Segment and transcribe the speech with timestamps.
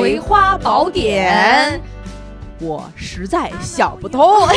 [0.00, 1.78] 葵花宝典》。
[2.62, 4.54] 我实在想不通，哎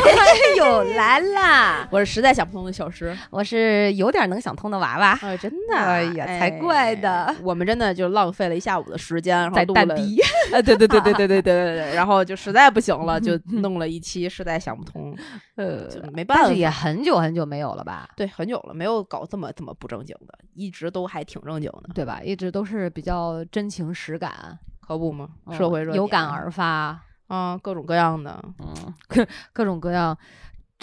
[0.57, 1.87] 呦， 来啦！
[1.89, 5.17] 我是实在想不通的小石，我是有点能想通的娃娃。
[5.21, 7.33] 哎，真的，哎呀，才怪的！
[7.41, 10.17] 我们真的就浪费了一下午的时间，在蛋逼。
[10.53, 15.15] 哎，对对对对对对对对对，然后就实在不行了，就弄了一期，实在想不通。
[15.55, 18.09] 呃，没办法，但是也很久很久没有了吧？
[18.17, 22.19] 对，很久了，没有搞这么这么不正经的，一直都还挺正经的，对吧？
[22.21, 25.29] 一直都是比较真情实感，可不吗？
[25.51, 26.99] 社会热有感而发。
[27.27, 30.15] 啊，各种各样的，嗯，各各种各样。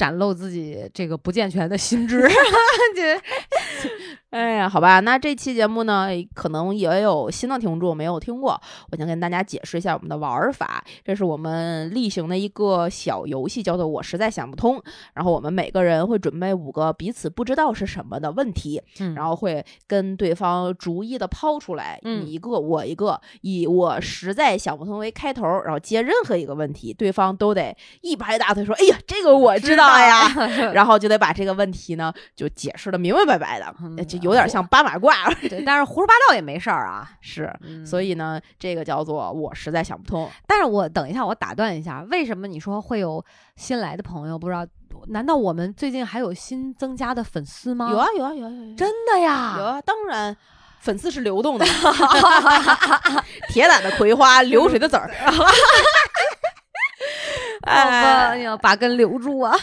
[0.01, 2.27] 展露自己这个不健全的心智，
[2.97, 3.21] 这，
[4.35, 8.59] 哎呀，好吧，那这期节目呢，可能也有新的听众没有听过，
[8.91, 10.83] 我想跟大家解释一下我们的玩法。
[11.05, 14.83] 这是我们例行的一个小游戏，叫做“我实在想不通”。
[15.13, 18.81] 然后我们每个人会准备五个彼此不知道是什么的问题，
[19.15, 30.29] 然后会跟对方逐一的抛出来，你一个我一个，以“我实在想不通”为开头，然后接任何一个问题，对方都得一拍大腿说：“哎呀，这个我知道。”呀，
[30.75, 35.13] 然后就得把这个问题呢，就解释的明明白白的，就有点像八马褂。
[35.49, 37.11] 对，但是胡说八道也没事儿啊。
[37.21, 37.53] 是，
[37.85, 40.31] 所以呢，这个叫做我实在想不通。
[40.47, 43.25] 但是我等一下，我打断一下，为什么你说会有
[43.57, 44.39] 新来的朋友？
[44.39, 44.67] 不知道，
[45.09, 47.89] 难道我们最近还有新增加的粉丝吗？
[47.91, 48.75] 有啊，有啊，有啊，有。
[48.77, 49.57] 真的呀？
[49.59, 50.37] 有啊，当然，
[50.81, 51.65] 粉丝是流动的，
[53.49, 55.11] 铁胆的葵花，流水的籽儿。
[57.69, 58.39] 哎。
[58.39, 59.55] 呀，把根留住啊！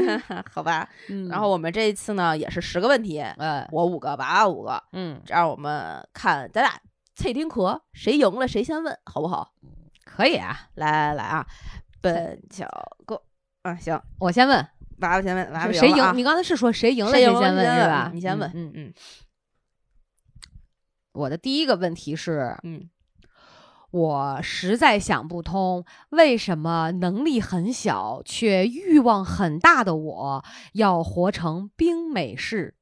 [0.52, 0.88] 好吧，
[1.30, 3.22] 然后我们这一次呢，也是十个问题，
[3.70, 6.78] 我五个，娃娃五个，嗯，这样我们看咱俩
[7.14, 9.52] 脆丁壳，谁赢了谁先问，好不好？
[10.04, 11.46] 可以啊，来来来啊，
[12.00, 12.66] 本巧
[13.06, 13.22] 哥，
[13.62, 14.58] 啊行，我先问，
[14.98, 16.12] 娃娃先问，娃娃谁赢？
[16.16, 18.10] 你刚才是说谁赢了谁先问是吧？
[18.12, 18.92] 你先问，嗯嗯，
[21.12, 22.90] 我的第一个问题是，嗯。
[23.96, 32.74] 我实在想不通，为什么能力很小却欲望很大的我要活成冰美式？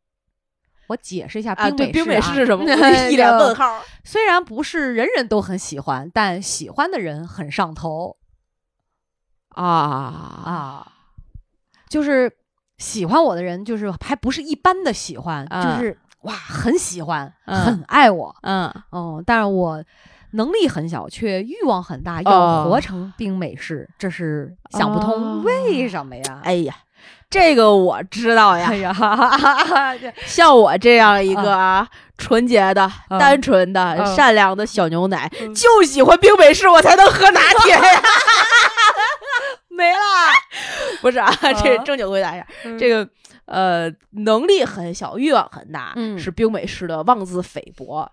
[0.89, 2.65] 我解释一下，冰美式，冰美式是什么？
[3.09, 3.81] 一脸问号。
[4.03, 8.17] 虽然不是人人都很喜欢，但喜欢的人很上头。
[9.51, 10.93] 啊啊，
[11.89, 12.31] 就是
[12.79, 18.35] 喜欢我的人，就是还不是一般的喜欢，就是哇，很喜欢，很爱我。
[18.43, 19.85] 嗯哦，但是我。
[20.35, 26.41] 能力很小，却欲望很大，要活成冰美式，这是想不通为什么呀？
[26.43, 26.75] 哎呀，
[27.31, 28.67] 这个我知道呀。
[28.69, 28.93] 哎呀，
[30.27, 31.87] 像我这样一个啊，
[32.19, 37.81] 纯洁的、单纯的、善良的小牛奶，就喜欢冰美式，我才能喝拿铁呀。
[39.69, 39.99] 没了，
[41.03, 42.47] 不是啊，这正经回答一下，
[42.79, 43.09] 这个
[43.47, 48.11] 呃，能力很小，欲望很大，是冰美式的妄自菲薄。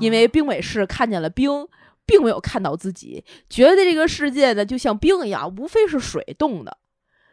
[0.00, 1.66] 因为冰美式看见了冰，
[2.06, 6.78] 并没有看到自己，觉得这个世界呢就像冰一样，无非是水冻的，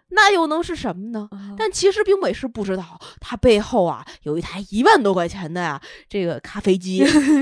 [0.10, 1.30] 那又能是什么呢？
[1.58, 6.98] 但其实冰美式不知道，他背后啊有一台一万多块钱的呀这个咖啡机，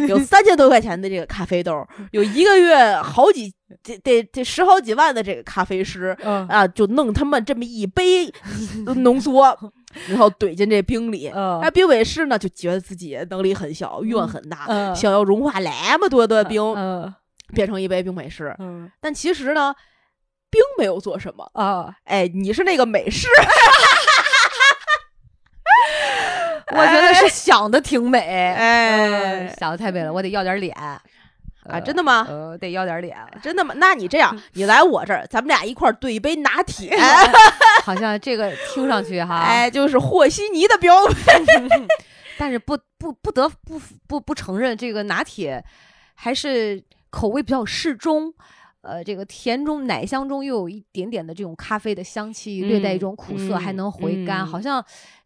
[0.07, 8.31] 有三千多块钱的这个咖啡豆，有一个月好几得得得十好几万的这个咖啡师啊，就弄他们这么一杯
[8.97, 9.57] 浓缩。
[10.07, 16.61] 然后怼进这冰里，那冰美式呢就觉得自己能力很小，欲望很大，想要融化那么多的冰，
[17.53, 18.55] 变成一杯冰美式。
[18.99, 19.73] 但其实呢，
[20.49, 21.95] 冰没有做什么啊。
[22.05, 23.27] 哎，你是那个美式，
[26.71, 30.75] 我觉得是想的挺美，哎，想的太美了，我得要点脸。
[31.69, 32.25] 啊，真的吗？
[32.29, 33.73] 呃，得要点脸， 真的吗？
[33.77, 36.95] 那你这样， 你来我这儿，咱们俩一块儿兑一杯拿铁，
[37.83, 41.43] 好像这个听上去哈，哎，就是和稀泥的标配。
[42.37, 45.63] 但是不不不得不不不承认，这个拿铁
[46.15, 48.33] 还是口味比较适中，
[48.81, 54.83] 呃，这个甜中奶香中又有一点点的这种咖啡的香气，略带一种苦涩，还能回甘，好像。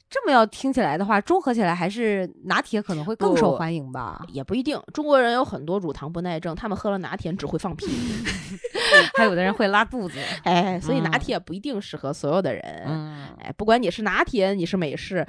[0.10, 4.22] 这么要听起来的话，综合起来还是拿铁可能会更受欢迎吧？
[4.30, 7.86] 也不一定，中国人有很多乳糖不耐症，他们喝了拿铁只会放屁，
[9.18, 10.18] 还有的人会拉肚子。
[10.44, 12.64] 哎，所以拿铁不一定适合所有的人。
[12.88, 15.28] 嗯，哎，不管你是拿铁，你是美式，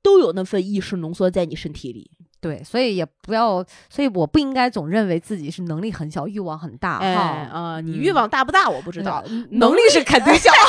[0.00, 2.10] 都有那份意识浓缩在你身体里。
[2.40, 6.98] 对，所以也不要，所以我不应该总认为自己是能力很小，欲望很大。
[6.98, 7.12] 哎
[7.52, 10.52] 啊，你欲望大不大我不知道，能力是肯定小。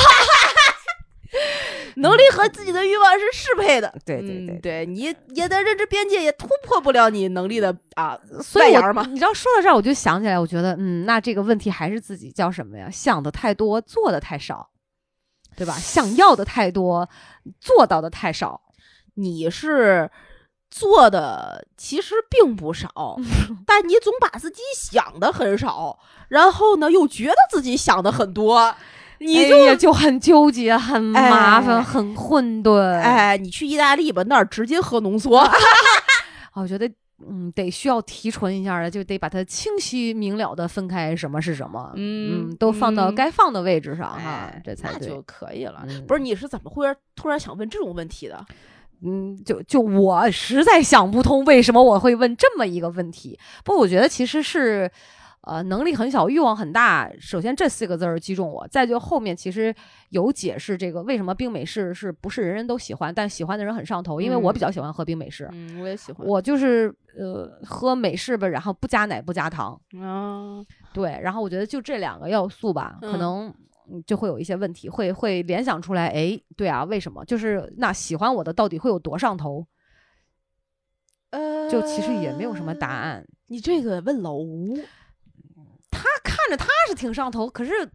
[2.02, 9.06] 能力和自己的欲望是适配的，对 对对，对你也的认知边界也突破不了你能力的啊所以嘛。
[9.08, 12.90] 你知道说到这儿，我就想起来，我觉得嗯，那这个问题还是自己叫什么呀？
[12.90, 14.70] 想的太多，做的太少，
[15.56, 15.74] 对吧？
[15.74, 17.08] 想要的太多，
[17.60, 18.60] 做到的太少。
[19.14, 20.10] 你是
[20.70, 23.16] 做的其实并不少，
[23.66, 25.98] 但你总把自己想的很少，
[26.28, 28.74] 然后呢又觉得自己想的很多，
[29.22, 32.80] 你就就很纠结、很麻烦、很混沌。
[32.98, 35.42] 哎，你去意大利吧，那儿直接喝浓缩。
[36.54, 36.90] 我觉得。
[37.24, 45.86] 嗯，得需要提纯一下的，就得把它清晰明了的分开，什么是什么，嗯，都放到该放的位置上哈，这才就可以了。
[46.08, 48.44] 不是，你是怎么会突然想问这种问题的？
[49.04, 53.38] 嗯，就就我实在想不通，为什么我会问这么一个问题？
[53.64, 54.90] 不，我觉得其实是。
[55.42, 57.10] 呃，能力很小，欲望很大。
[57.18, 59.74] 首先这四个字儿击中我，再就后面其实
[60.10, 64.20] 有解释这个为什么冰美式是不是人人都喜欢，但喜欢的人很上头。
[64.20, 66.24] 因为我比较喜欢喝冰美式，嗯，我也喜欢。
[66.24, 70.64] 我就是呃喝美式吧，然后不加奶不加糖啊。
[70.92, 73.52] 对，然后我觉得就这两个要素吧，可能
[74.06, 76.06] 就会有一些问题，会会联想出来。
[76.06, 77.24] 哎，对啊，为什么？
[77.24, 79.66] 就是那喜欢我的到底会有多上头？
[81.30, 83.26] 呃，就其实也没有什么答案。
[83.48, 84.78] 你这个问老吴。
[85.92, 87.88] 他看着他是挺上头，可是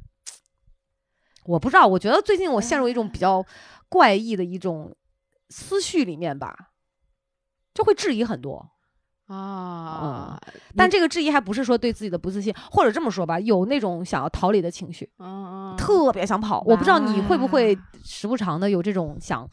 [1.44, 1.86] 我不知道。
[1.88, 3.44] 我觉得最近我陷入一种比较
[3.90, 4.96] 怪异的一种
[5.50, 6.70] 思绪里面吧，
[7.74, 8.70] 就会质疑很多
[9.28, 10.40] 啊。
[10.44, 15.10] 嗯，但这个质疑还不是说对自己的不自信，或者这么说吧，有那种想要逃离的情绪，
[15.78, 16.62] 特别想跑。
[16.66, 19.50] 我不知道你会不会时不常的有这种想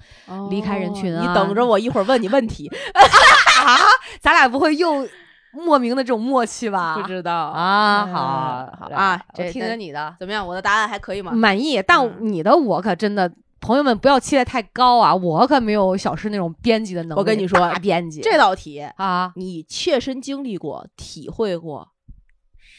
[0.51, 1.27] 离开人群啊？
[1.27, 3.79] 你等着我一会儿问你问题 啊，
[4.21, 5.09] 咱俩不会又。
[5.55, 10.47] 莫名的这种默契吧，不知道啊，好，好啊，这听听你的怎么样？
[10.47, 11.33] 我的答案还可以吗？
[11.33, 13.31] 满意，但你的我可真的，
[13.61, 15.15] 朋友们不要期待太高啊！
[15.15, 17.19] 我可没有小诗那种编辑的能力。
[17.19, 21.89] 我跟你说，大编辑这道题啊，你切身经历过、体会过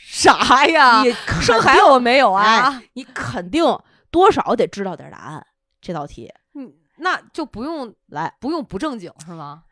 [0.07, 1.01] 啥呀？
[1.03, 1.11] 你
[1.41, 3.63] 生孩子我没有啊，你肯定
[4.11, 5.45] 多少得知道点答案。
[5.81, 9.63] 这道题，嗯，那就不用来，不用不正经是吗？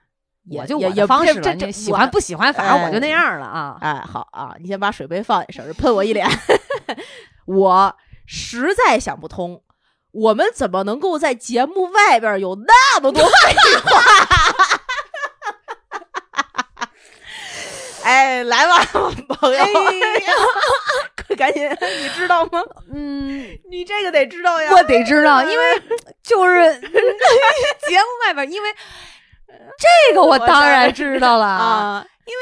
[0.52, 3.78] 我就也也方式这这喜欢不喜欢，反正我就那样了啊！
[3.80, 6.28] 哎，好啊，你先把水杯放下，省着喷我一脸。
[7.48, 7.96] 我
[8.26, 9.64] 实在想不通，
[10.12, 13.32] 我们怎么能够在节目外边有那么多废
[13.86, 14.02] 话？
[18.04, 18.84] 哎，来吧，
[19.30, 19.64] 朋友，
[21.26, 21.66] 快赶紧，
[22.02, 22.62] 你知道吗？
[22.94, 25.82] 嗯，你这个得知道呀，我得知道，因为
[26.22, 28.70] 就是节目外边，因为。
[29.78, 32.42] 这个我当然知道了 啊，因为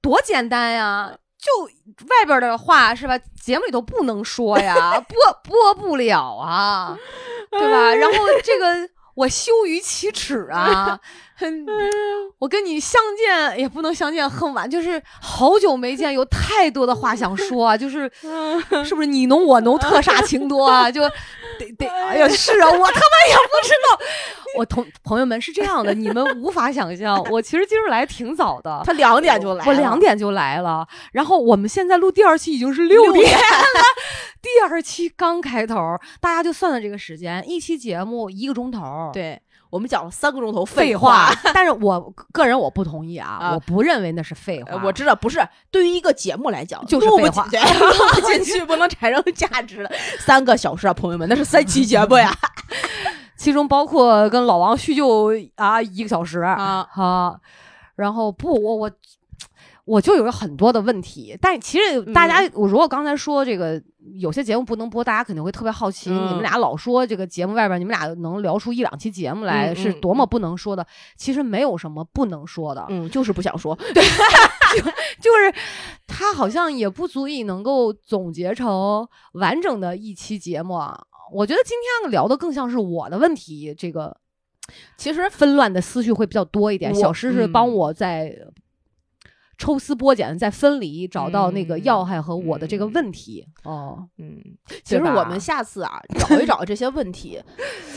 [0.00, 1.64] 多简单呀，就
[2.06, 3.18] 外边的话是吧？
[3.42, 6.96] 节目里头不能说呀，播播不了啊，
[7.50, 7.94] 对吧？
[7.94, 11.00] 然后这个我羞于启齿啊，
[12.38, 18.10] 我跟你相见也不能相见恨晚，就是好久没见，有太多的话想说啊，就是
[18.84, 20.90] 是不是你侬我侬，特煞情多啊？
[20.90, 21.02] 就
[21.58, 24.06] 得得，哎呀，是啊，我他妈也不知道。
[24.56, 27.22] 我同朋友们是这样的，你们无法想象。
[27.30, 30.86] 我其实今儿来挺早的，他两点就来，我两点就来了。
[31.12, 33.40] 然后我们现在录第二期已经是六点了，
[34.40, 35.76] 第二期刚开头，
[36.20, 39.10] 大家就算算这个时间，一期节目一个钟头。
[39.12, 42.00] 对我们讲了三个钟头废话， 但是我
[42.32, 44.80] 个人我不同意啊，我不认为那是废话。
[44.82, 47.50] 我知道不是，对于一个节目来讲就是废话，录
[48.14, 49.90] 不进去不能产生价值的
[50.20, 52.34] 三个小时啊，朋友们，那是三期节目呀。
[53.36, 57.38] 其中包括跟老王叙旧啊，一个小时啊，好，
[57.94, 58.90] 然后不，我我
[59.88, 63.82] 我就有很多的问题，但其实大家，我如果刚才说这个
[64.20, 70.86] 有些节目不能播，大家肯定会特别好奇，你们俩老说这个节目外边，你们俩能聊出一两期节目来，是多么不能说的。
[71.16, 74.02] 其实没有什么不能说的，嗯，就是不想说，对，
[74.76, 75.54] 就就是
[76.06, 80.78] 他好像也不足以能够总结成完整的一期节目。
[81.32, 84.14] 我觉得今天聊的更像是我的问题，这个
[84.96, 86.94] 其实纷乱的思绪会比较多一点。
[86.94, 88.34] 小诗是帮我在
[89.58, 93.44] 抽丝剥茧，再分离，找到那个要害和我的这个问题。
[93.64, 94.40] 哦，嗯，
[94.84, 97.42] 其实我们下次啊，找一找这些问题，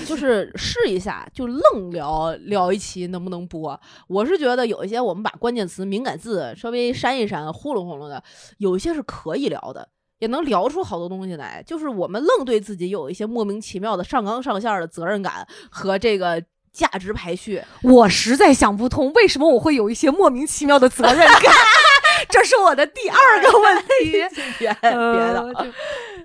[0.05, 3.79] 就是试一下，就愣聊聊一期能不能播。
[4.07, 8.21] 我是觉得有一些我们把关键词、敏感字稍微删一删，呼噜呼噜的，
[8.57, 9.87] 有一些是可以聊的。
[10.17, 16.39] 也能聊出好多东西来，就是我们愣对自己有一些莫名其妙的上纲上线的责任感和这个
[16.71, 21.53] 价值排序，我实在想不通为什么我会有一些莫名其妙的责任感，
[22.29, 24.11] 这是我的第二个问题。
[24.59, 25.53] 别别的，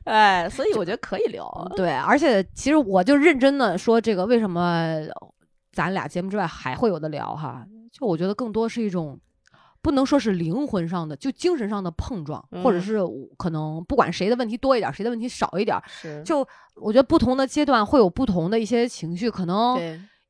[0.05, 1.73] 哎，所以我觉得可以聊。
[1.75, 4.97] 对，而且其实我就认真的说，这个为什么
[5.73, 7.65] 咱俩节目之外还会有的聊哈？
[7.93, 9.19] 就我觉得更多是一种。
[9.83, 12.99] 不能说是灵魂上的，就精神上的碰撞，或者是
[13.37, 16.21] 可能不管谁的问题多一点，谁的问题少一点，是。
[16.25, 19.77] 就我觉得不同的阶段会有不同的一些情绪，可能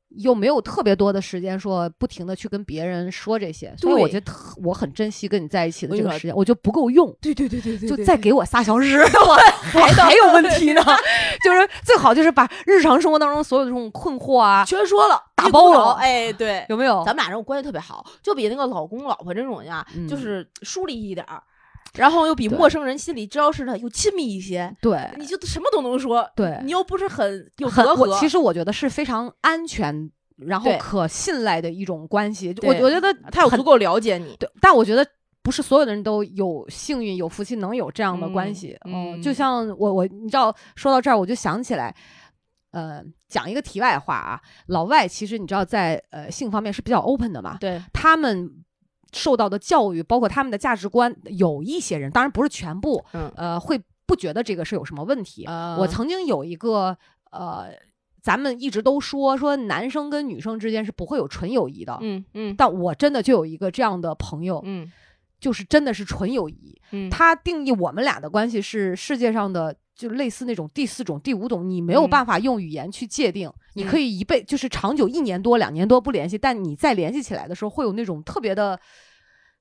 [0.09, 4.31] 又没有特别多的时间说不停的去跟别人说这些，所以我觉得
[4.63, 7.13] 我很珍惜跟你在一起的这个时间，我就不够用。
[7.21, 10.81] 对对对对对，就再给我仨小时， 我我还有问题呢。
[11.43, 15.93] 就是最好就是把日常生活当中所有的这种困惑啊全说了，打包了。
[15.93, 17.03] 哎，对，有没有？
[17.05, 21.43] 咱们俩这种关系特别好，就比那个老公老婆这种呀，就是疏离一点儿。
[21.95, 28.19] 然后又比陌生人心里知道似的又亲密一些，对，你就什么都能说，对你又不是很有隔阂。
[28.19, 32.55] 其实我觉得是非常安全，然后可信赖的一种关系。
[32.61, 34.47] 我我觉得他有足够了解你，对。
[34.61, 35.03] 但我觉得
[35.41, 38.77] 不是所有的人都有幸运、有福气能有这样的关系。
[38.85, 41.95] 嗯，就像我我你知道，说到这儿我就想起来，
[42.71, 48.63] 呃，讲一个题外话啊，老外其实你知道在呃性方面是比较 open 的嘛，对他们。
[49.13, 53.03] 受到的教育，包括他们的价值观，有一些人，当然不是全部，
[53.35, 55.45] 呃，会不觉得这个是有什么问题。
[55.77, 56.97] 我曾经有一个，
[57.31, 57.67] 呃，
[58.21, 64.91] 咱们一直都说说男生跟女生之间是不会有纯友谊的，嗯嗯，但我真的就有一个这样的朋友，嗯，
[65.39, 66.79] 就是真的是纯友谊。
[67.09, 69.75] 他定义我们俩的关系是世界上的。
[69.97, 73.51] 就类似那种第四种、第五种，你没有办法用语言去界定。
[73.73, 78.79] 你可以一辈就是长久一年多、两年多不联系，但你再联系起来的时候，会有那种特别的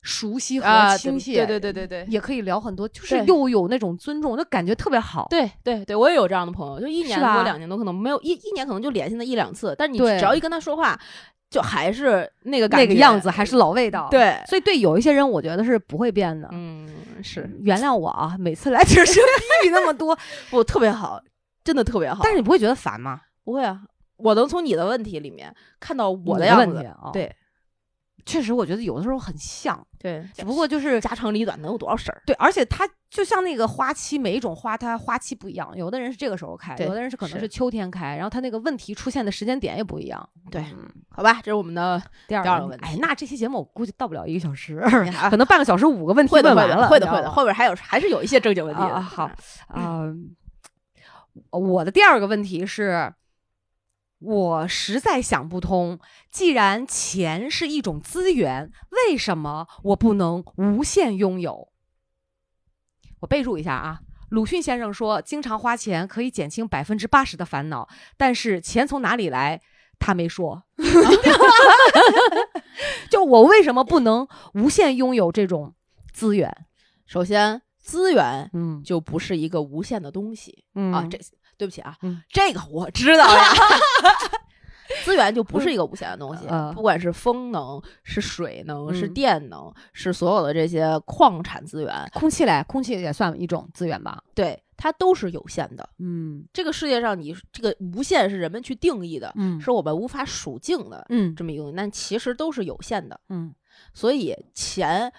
[0.02, 1.46] 熟悉和亲切。
[1.46, 5.26] 对对对对对，也可以聊很多，就是又有那种尊重，就感觉特别好。
[5.30, 11.00] 对对对，我也有这样的朋友，就一年多、两年多，可能没有一一年可能就联系那一两次，但你只要一跟他说话。
[11.48, 14.08] 就还是那个那个样子，还是老味道。
[14.10, 16.48] 对，所以对有一些人，我觉得是不会变的。
[16.52, 16.88] 嗯，
[17.22, 19.20] 是原谅我啊，每次来只是
[19.62, 20.16] 比那么多，
[20.50, 21.20] 不特别好，
[21.64, 22.20] 真的特别好。
[22.22, 23.20] 但是你不会觉得烦吗？
[23.44, 23.80] 不会啊，
[24.16, 26.84] 我能从你的问题里面看到我的样子。
[27.12, 27.34] 对。
[28.26, 32.20] 确实，我觉得有的时候很像，对，只不过就是家长里短，能有多少事儿？
[32.26, 40.28] 对，而且它就像那个花期，每一种花它花期不一样，有的人是这个时候开，有的人是可能是秋天开，然后它那个问题出现的时间点也不一样。
[40.50, 40.64] 对，
[41.08, 42.84] 好吧，这是我们的第二个问题。
[42.84, 44.80] 哎，那这期节目我估计到不了一个小时，
[45.30, 49.00] 可能半个小时五个问题问完了，会的，会的，后边还有还是有一些正经问题啊。
[49.00, 49.30] 好，
[49.72, 50.34] 嗯，
[51.50, 53.14] 我的第二个问题是。
[54.18, 55.98] 我实在想不通，
[56.30, 61.68] 既然钱是一种资源，为什么我不能无限拥有？
[63.20, 69.60] 我备注一下啊，鲁迅先生说，经常花钱可以减轻百分之八十的烦恼，但是钱从哪里来，
[69.98, 70.62] 他没说。
[73.10, 75.74] 就我为什么不能无限拥有这种
[76.12, 76.66] 资源？
[77.06, 81.18] 首先，资源嗯就不是一个无限的东西啊，这。
[81.56, 81.96] 对不起啊，
[82.28, 83.44] 这个我知道呀。
[85.04, 94.22] 资源就不是一个无限的东西，不管是风能、是水能、是电能，是所有的这些矿产资源，空气嘞，空气也算一种资源吧？
[94.32, 95.88] 对，它都是有限的。
[95.98, 103.52] 嗯，这个世界上，你这个无限是人们去定义的，嗯，是我们无法数尽的，嗯，这么一个东西，但其实都是有限的，嗯，
[103.92, 105.12] 所以钱。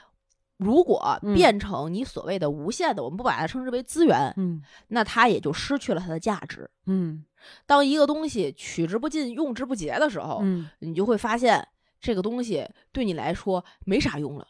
[0.57, 7.23] 如果变成你所谓的无限的，我们不把它称之为资源，嗯，那它也就失去了它的价值，嗯。
[7.65, 11.65] 当一个东西取之不尽、用之不竭的时候，嗯，你就会发现
[12.01, 14.47] 这个东西对你来说没啥用了。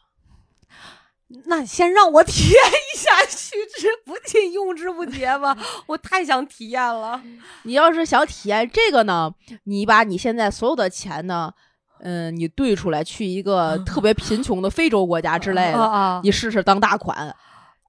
[1.46, 5.56] 那先让我体验一下取之不尽、用之不竭吧，
[5.88, 7.22] 我太想体验了。
[7.64, 9.36] 你要是想体验这个呢，
[9.66, 11.54] 你把你现在所有的钱呢。
[12.00, 17.36] 嗯，你兑出来去一个特别贫穷的非洲国家之类的，你试试当大款。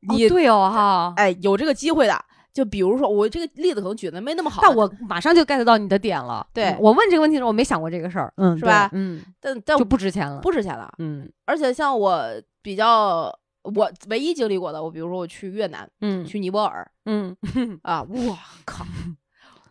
[0.08, 2.24] 你对哦哈，哎，有这个机会的。
[2.50, 6.44] 就比如说，我这个例子可能举的没那么好，但我马上就 get 到你的点了。
[6.52, 8.88] 对我问这个问题的时候，我没想过这个事儿，嗯，是吧？
[8.94, 10.90] 嗯，但但就不值钱了，不值钱了。
[10.98, 12.24] 嗯，而且像我
[12.60, 17.36] 比较，我唯一经历过的，我比如说我去越南，嗯，去尼泊尔，嗯
[17.82, 18.84] 啊， 我靠，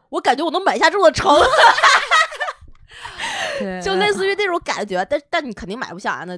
[0.10, 1.30] 我感觉我能买下这座城。
[3.82, 6.38] 就类似于那种感觉，但但你肯定买不下，那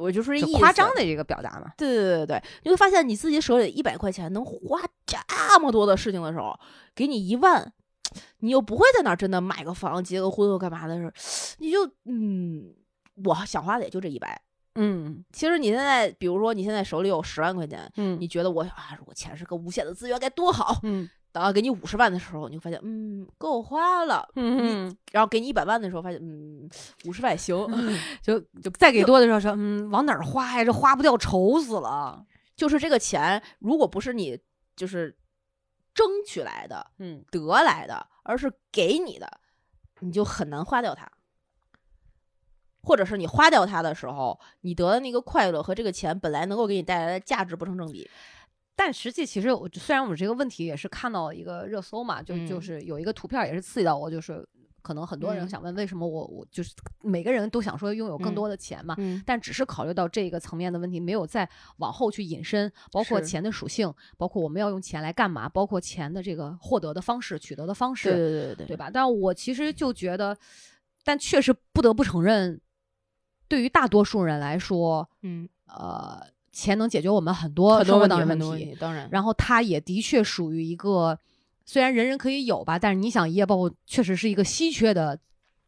[0.00, 1.72] 我就说这夸张的这个表达嘛。
[1.76, 6.58] 对对对对你会发现你自己手里一百块钱能花这么多的事情的时候，
[6.94, 7.72] 给你一万，
[8.38, 11.10] 你又不会在那儿真的买个房、结个婚或干嘛的时候，
[11.58, 12.74] 你就嗯，
[13.24, 14.40] 我想花的也就这一百。
[14.76, 21.08] 嗯，其实你现在，比如说你现在手里有十万块钱，嗯，你觉得我啊，如果钱是个无限的资源该多好，嗯。
[21.32, 24.28] 等到给你五十万的时候，你就发现，嗯，够花了。
[24.34, 26.68] 嗯，然后给你一百万的时候，发现，嗯，
[27.04, 27.56] 五十万行。
[28.20, 30.64] 就就再给多的时候说，嗯，往哪儿花呀？
[30.64, 32.26] 这花不掉，愁死了。
[32.56, 34.38] 就是这个钱，如果不是你
[34.76, 35.16] 就是
[35.94, 39.40] 争取来的，嗯，得来的，而是给你的，
[40.00, 41.10] 你就很难花掉它。
[42.82, 48.10] 或者是你花掉它的时候，你得的那个快乐和这个钱本来能够给你带来的价值不成正比。
[48.82, 54.42] 但实际其实，我虽然我们这个问题也是看到一个热搜嘛，就就是有一个图片也是刺激到我，就是
[54.80, 56.72] 可能很多人想问，为什么我我就是
[57.02, 58.96] 每个人都想说拥有更多的钱嘛？
[59.26, 61.46] 但只是考虑到这个层面的问题，没有再
[61.76, 68.76] 往后去引申，包括钱的属性，包括我们要用钱来干嘛，包括钱的这个获得的方式、取得的方式，对对对对，对。
[68.78, 68.90] 吧？
[68.90, 70.34] 但我其实就觉得，
[71.04, 72.58] 但确实不得不承认，
[73.46, 75.46] 对于大多数人来说，嗯。
[75.72, 81.18] 呃，钱能解决我们很多生活当问题，当然，然后它也的确属于一个。
[81.66, 85.16] 虽然人人可以有吧，但是你想一夜暴富确实是一个稀缺的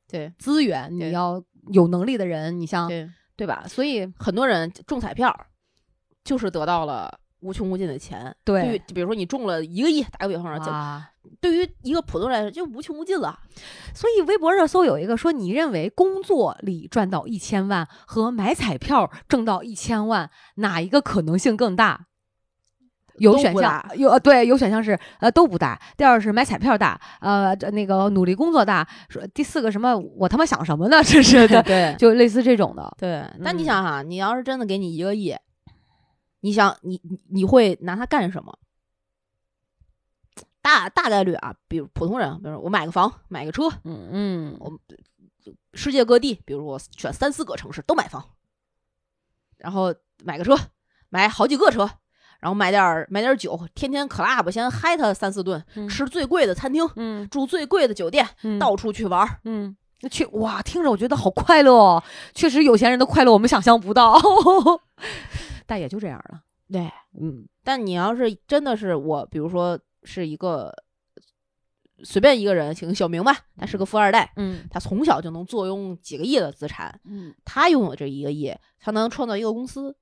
[0.08, 2.90] 对资源，你要有能力的人，你像
[3.36, 3.64] 对吧？
[3.68, 5.32] 所以很多人中彩票
[6.24, 8.34] 就是得到了无穷无尽的钱。
[8.42, 11.04] 对，就比如说你中了一个亿，打个比方说，
[11.40, 13.38] 对于一个普通人来说就无穷无尽了。
[13.94, 22.06] 所以微博热搜有一个说，你认为工作里赚到一千万和买彩票挣到一千万，哪一个可能性更大？
[23.18, 25.78] 有选项，有呃对，有选项是呃都不大。
[25.98, 28.88] 第二是买彩票大，呃那个努力工作大。
[29.10, 29.94] 说第四个什么？
[30.16, 31.00] 我他妈想什么呢？
[31.04, 32.96] 这是 的，对，就类似这种的。
[32.98, 35.36] 对，那你想哈，你要是真的给你一个亿，
[36.40, 36.98] 你想你
[37.30, 38.58] 你会拿它干什么？
[40.62, 44.72] 大大概率啊，比如普通人，比如我买个房，买个车，嗯嗯，我
[45.74, 48.24] 世界各地，比如我选三四个城市都买房，
[49.58, 50.56] 然后买个车，
[51.10, 51.90] 买好几个车。
[52.40, 58.28] 然后买点买点酒，天天 club 先嗨他三四顿，吃最贵的餐厅，嗯，住最贵的酒店，
[58.58, 59.76] 到处去玩，嗯，
[60.10, 62.02] 去哇，听着我觉得好快乐哦，
[62.34, 64.20] 确实有钱人的快乐我们想象不到，
[65.66, 66.90] 但也就这样了，对，
[67.20, 70.74] 嗯，但你要是真的是我，比如说是一个
[72.04, 79.96] 随便一个人，请小明吧，他是个富二代，嗯，他从小就能坐拥几个亿的资产，嗯，他拥有这一个亿，他能创造一个公司。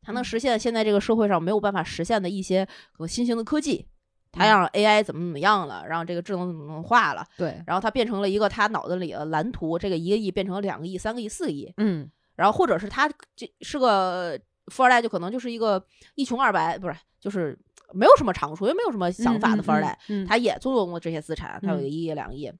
[0.00, 2.66] 他能实现现在这个社会上没有办法实现的一些
[3.06, 3.86] 新型的科技，
[4.30, 17.58] 他让 AI 怎么怎么样了，让这个智能怎么怎么化了，对，然后他变成了一个他脑子里的蓝图，这个一个亿变成了两个亿、三个亿、四个亿，嗯，然后或者是他这是个富二代，就可能就是一个一穷二白，不是，就是
[17.92, 22.52] 没有什么长处，也没有什么想法的富二代，他也坐拥了这些资产，他有一亿、两亿，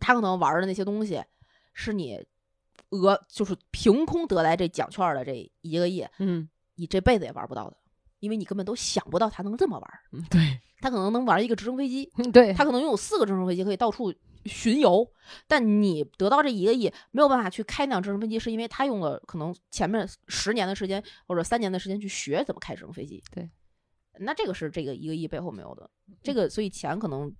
[0.00, 1.22] 他可能玩的那些东西
[1.72, 2.18] 是你
[2.90, 6.48] 额就是凭空得来这奖券的这一个亿，嗯。
[6.78, 7.76] 你这辈子也玩不到的，
[8.18, 9.90] 因为你根本都想不到他能这么玩。
[10.28, 14.12] 对他可能能玩一个直升飞机，对他可能拥有四个直升飞机可以到处
[14.44, 15.10] 巡游。
[15.48, 23.24] 但你得到这一个亿，没有办法去开那辆直升飞机，是因为他用了可能前面十年的时间或者三年的时间去学怎么开直升飞机。
[23.32, 23.48] 对，
[24.20, 25.88] 那这个是这个一个亿背后没有的。
[26.22, 27.32] 这个所以钱可能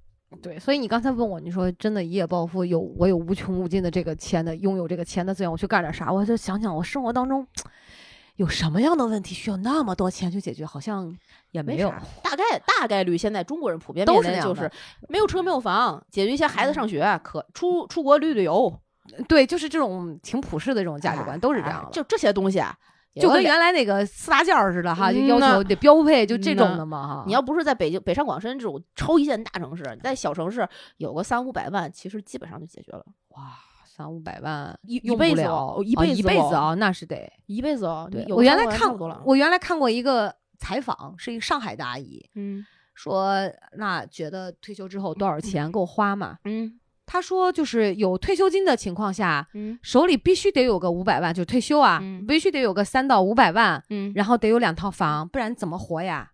[0.43, 6.13] 对，所以你刚才问我，你说真的一夜暴富有我有无穷无尽的这个钱的拥有这个钱的资源，我去干点啥？
[6.13, 7.47] 我就想想我生活当中。
[8.37, 10.67] 有什么样的问题需要那么多钱去解决？
[10.67, 11.11] 好像
[11.53, 11.89] 也没有。
[12.23, 14.71] 大概大概率，现在中国人普遍都是就是
[15.09, 18.79] 没有车没有房，解决一些孩子上学，可出出国旅旅游。
[19.27, 21.91] 对，就是这种挺普世的这种价值观，都是这样的。
[21.93, 22.77] 就这些东西啊，
[23.21, 27.25] 就跟原来那个四大件儿似的哈，就要求得标配，就这种的嘛哈。
[27.27, 33.05] 你要不是在北京、北上广深这种超一线大城市，在小城市有个三五百万，其实基本上就解决了。
[33.31, 33.43] 哇。
[33.89, 38.07] 三五百万一一辈一辈子一辈子啊，那是得一辈子哦。
[38.13, 46.37] 对，我原来看过，我原来看过一个采访，是一个上海的阿姨，嗯，说那觉得退休之后多少钱够花嘛？
[46.45, 56.33] 嗯，她说就是有退休金的情况下，嗯，手里必须得有个五百万，就退休啊，必须得有个三到五百万，嗯，然后得有两套房，不然怎么活呀？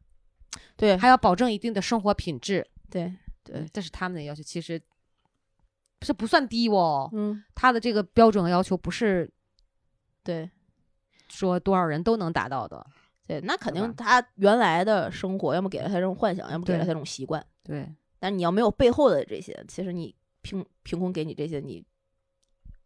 [0.77, 4.81] 对，还要保证一定的生活品质，对对，这是他们的要求，其实。
[6.05, 9.31] 这不算低哦，嗯，他的这个标准和要求不是，
[10.25, 10.51] 对，
[11.29, 12.85] 说多少人都能达到的，
[13.25, 17.89] 对，那肯定他原来的生活，要么给了他这种幻想，要么给了他这种习惯，对。
[18.19, 21.85] 但你要没有背后的这些，其实你凭凭空给你这些，你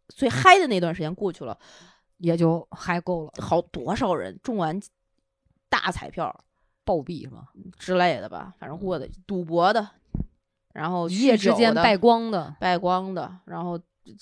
[0.07, 1.57] 最嗨的那段时间过去了，
[2.17, 3.33] 也就嗨够了。
[3.39, 4.79] 好多少人中完
[5.67, 6.33] 大彩票、
[6.85, 8.53] 暴毙是吗之类的吧？
[8.59, 9.89] 反正过的赌博的。
[10.73, 13.79] 然后一夜之间败光的，败光的，然后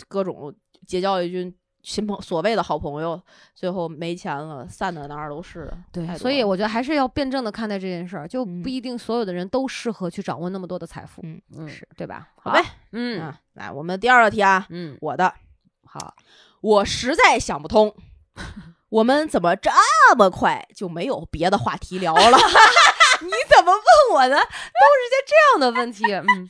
[0.08, 0.56] 各种
[0.88, 1.54] 结交一群
[1.86, 3.22] 新朋所谓的好朋友，
[3.54, 5.72] 最后没钱了，散的哪儿都是。
[5.92, 11.22] 对，所以我觉得还是要辩证的看待这件事儿，就不一定所有的人都适合去掌握那么多的财富。
[11.24, 12.28] 嗯嗯，是对吧？
[12.42, 15.32] 好呗，嗯，来我们第二道题啊，嗯，我的
[15.86, 16.16] 好，
[16.62, 17.96] 我实在想不通，
[18.90, 19.70] 我们怎么这
[20.18, 22.38] 么快就没有别的话题聊了？
[23.22, 24.36] 你怎么问我的？
[24.36, 26.04] 都是些这样的问题。
[26.12, 26.50] 嗯，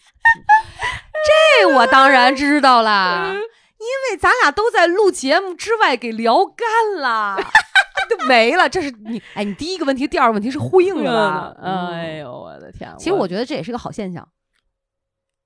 [1.60, 3.36] 这我当然知道啦，
[3.86, 6.68] 因为咱俩都在录节目之外给聊干
[7.02, 7.38] 了，
[8.10, 8.68] 就没了。
[8.68, 11.56] 这是你哎，你第一个问题，第二个问题是呼应了。
[11.62, 12.94] 哎呦，我的天！
[12.98, 14.28] 其实我觉得这也是个好现象。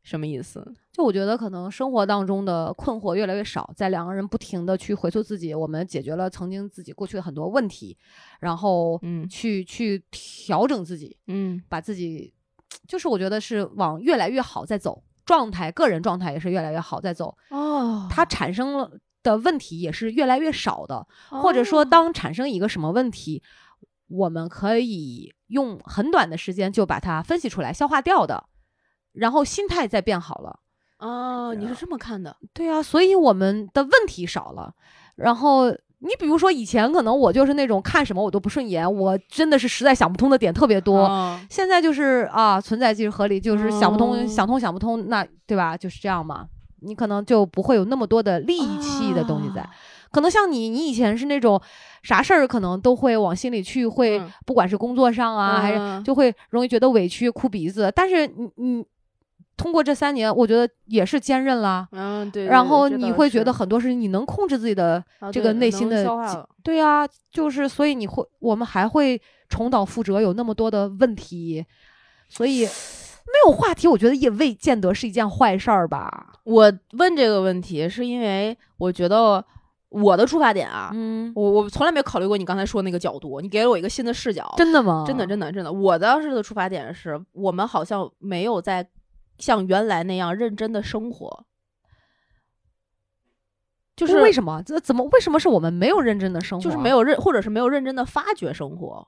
[0.02, 0.66] 什么意思？
[0.94, 7.96] 就我觉得可能生活当中的困惑越来越少，在两个人不停的去回溯自己，我们解决了曾经自己过去的很多问题，
[8.40, 12.34] 然后嗯去去调整自己，嗯把自己，
[12.88, 23.44] 就是我觉得是往越来越好在走，状态个人状态也是越来越好在走，哦它产生了的问题也是越来越少的，或者说当产生一个什么问题，
[24.08, 28.44] 我们可以用很短的时间就把它分析出来、消化掉的，
[29.14, 30.60] 然后心态再变好了。
[30.98, 32.36] 哦，你是这么看的？
[32.52, 34.74] 对啊，所以我们的问题少了。
[35.16, 35.66] 然后
[36.02, 41.00] 你比如说以前可能我就是那种看什么我都不顺眼，我真的是实在想不通的点特别多。
[41.00, 45.76] 哦现在就是啊，存在即是合理，就是想不通，哦想通想不通，那对吧？
[45.76, 46.48] 就是这样嘛。
[46.82, 49.62] 你可能就不会有那么多的戾气的东西在。
[49.62, 49.70] 啊
[50.12, 51.62] 可能像你，你以前是那种
[52.02, 57.94] 啥事儿可能都会往心里去，会、嗯不管是工作上啊，还是嗯就会容易觉得委屈、哭鼻子。
[57.96, 58.86] 但是你你
[59.60, 61.86] 通过这三年，我觉得也是坚韧啦。
[61.92, 62.46] 嗯，对。
[62.46, 71.66] 然后你会觉得很多事情你能控制自己的，啊这个内心的对啊，就是所以你会，我们还会重蹈覆辙，有那么多的问题，
[72.30, 76.32] 所以没有话题，我觉得也未见得是一件坏事儿吧。
[76.46, 79.44] 我问这个问题，是因为我觉得
[79.90, 84.52] 我的出发点啊，嗯，我我从来没有考虑过你刚才说那个角度，你给了我一个新的视角。
[84.56, 85.04] 真的吗？
[85.06, 88.88] 真的，真的，真的，我当时的出发点是我们好像没有在
[89.40, 91.46] 像原来那样认真的生活，
[93.96, 94.62] 就是为什么？
[94.64, 95.04] 这怎么？
[95.06, 96.64] 为什么是我们没有认真的生活？
[96.64, 96.90] 就是没。
[96.90, 99.08] 有认，或者是没有认真的发掘生活。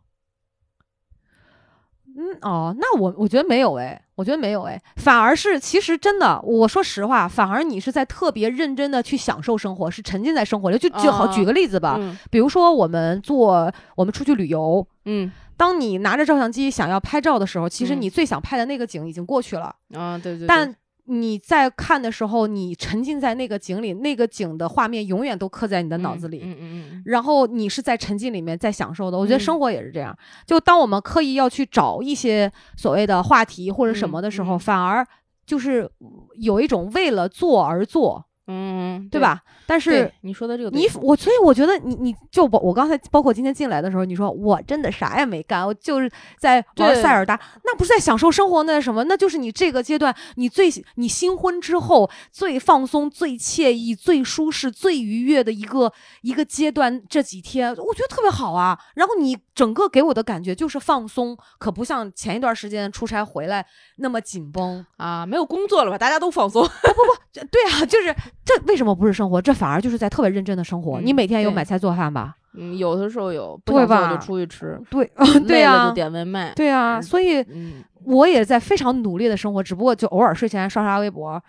[2.13, 10.77] 嗯哦，那我我觉得没有哎，我觉得没有哎，反而是其实真的，我说实话，反而你是在特别认真的去享受生活，是沉浸在生活里。
[10.77, 26.41] 就就好，啊举个例子吧，嗯比如说我们做我们出去旅游，嗯当你拿着照相机想要拍照的时候，其实嗯你最想拍的那个景已经过去了，啊，对对对，但你在看的时候，你沉浸在那个景里，那个景的画面永远都刻在你的脑子里。
[26.43, 30.17] 嗯嗯嗯然后你是在沉浸里面在享受的，我觉得嗯生活也是这样。
[30.47, 35.05] 就当我们刻意要去找一些所谓的话题或者什嗯么的时候，嗯反而
[35.45, 35.87] 就是
[36.39, 39.21] 有一种为了做而做，嗯，对？
[39.21, 39.43] 吧？
[39.71, 49.01] 但是你说的这个，你我，所以我觉得你你就我我刚才包括今天进来的时候，你说我真的啥也没干，我就是在玩对塞尔达，那不是在享受生活，那是什么？
[49.05, 57.01] 那就是你这个阶段你最你新婚之后最放松、最惬意、最舒适、最愉悦的一个一个阶段。
[57.07, 58.77] 这几天我觉得特别好啊。
[58.95, 63.65] 然后你整个给我的感觉就是放松，可不像前一段时间出差回来
[63.99, 64.85] 那么紧绷。
[64.97, 65.97] 啊，没有工作了吧？
[65.97, 66.61] 大家都放松。
[66.67, 68.13] 不不不对啊，就是
[68.59, 69.41] 这为什么不是生活？
[69.41, 70.99] 这反而就是在特别认真的生活。
[70.99, 72.35] 嗯你每天有买菜做饭吧？
[72.53, 75.09] 嗯，有的时候有，不对吧想做就出去吃，对，
[75.47, 76.51] 对呀、点外卖。
[76.53, 81.41] 对啊，嗯所以嗯，我也在非常努力的生活，只不过就偶尔睡前刷刷微博，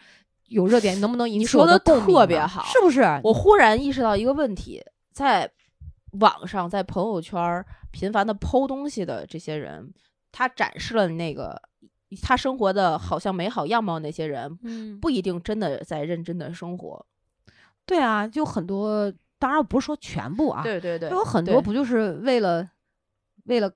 [0.49, 3.03] 有热点能不能引你起我说得共鸣啊特别好是不是？
[3.25, 4.81] 我忽然意识到一个问题，
[5.13, 5.51] 在
[6.21, 9.93] 网上，在朋友圈频繁的剖东西的这些人，
[10.31, 11.61] 他展示了那个
[12.17, 17.07] 他生活的好像美好样貌，那些人嗯，不一定真的在认真的生活。
[17.87, 22.69] 对啊，就很多，当然不是说全部啊，对对对，有很多不就是为了
[23.45, 23.73] 为了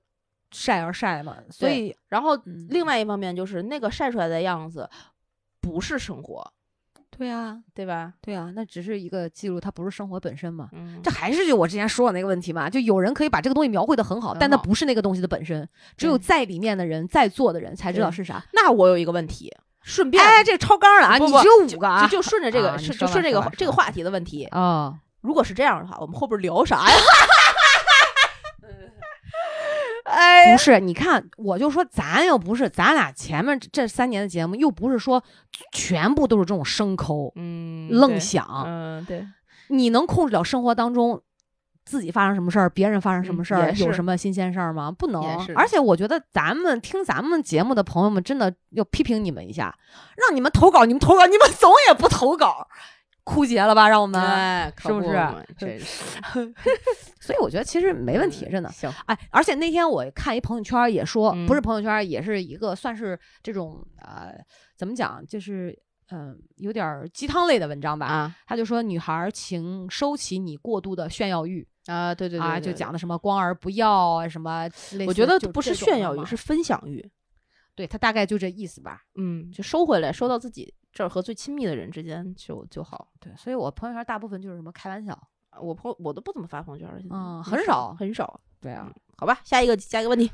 [0.51, 4.89] 晒而晒嘛，所以然后嗯另外一方面就是那个晒出来的样子
[5.59, 6.53] 不是生活，
[7.17, 8.13] 对啊，对吧？
[8.21, 10.69] 对啊，那只是一个记录，它不是生活本身嘛。
[10.73, 18.43] 嗯，这还是就我之前说的那个问题嘛，就有人可以把这个东西描绘的很好，但那不是那个东西的本身，只有在里面的人，在做的人才知道是啥。
[18.53, 19.51] 那我有一个问题，
[19.81, 21.17] 顺便哎，这个超纲了啊！
[21.17, 24.45] 不不你只有五个啊就就顺着这个，啊你是就顺这个这个话题的问题。
[24.45, 24.93] 啊！
[25.21, 26.95] 如果是这样的话，我们后边聊啥呀？
[30.17, 35.23] 哎，不是，你看，我就说咱又不是，咱俩前面这这三年的节目又不是说
[35.71, 39.23] 全部都是这种生抠、嗯愣想，嗯，对，
[39.67, 41.21] 你能控制了生活当中
[41.85, 44.91] 自己发生什么事儿，别人发生什么事儿，嗯有什么新鲜事儿吗？
[44.91, 45.23] 不能。
[45.55, 49.77] 而且我觉得咱们听咱们节目的朋友们，真的要批评你们一下，
[50.17, 52.67] 让你们投稿，你们投稿，你们总也不投稿，
[53.27, 53.89] 枯竭了吧？
[53.89, 54.21] 让我们。
[54.21, 55.09] 哎，是不是
[57.19, 58.71] 所以我觉得其实没问题，真的。
[58.71, 64.33] 行，哎，而且那天我看一朋友圈也说，嗯不是朋友圈，也是一个算是这种呃，
[64.77, 65.77] 怎么讲，就是
[66.11, 68.05] 嗯、有点儿鸡汤类的文章吧。
[68.05, 74.69] 啊他就说，女孩儿请收起你过度的炫耀欲啊，对对对就讲的什么光而不要啊，什么。
[75.05, 77.05] 我觉得就不是炫耀欲，是分享欲。
[77.75, 79.01] 对他大概就这意思吧。
[79.19, 83.07] 嗯，就收回来，收到自己这儿和最亲密的人之间就就好。
[83.19, 85.15] 对，所以我朋友圈大部分就是什么开玩笑。
[85.61, 88.41] 我朋我都不怎么发朋友圈了，嗯很很少很少。
[88.59, 90.31] 对啊，好吧，下一个下一个问题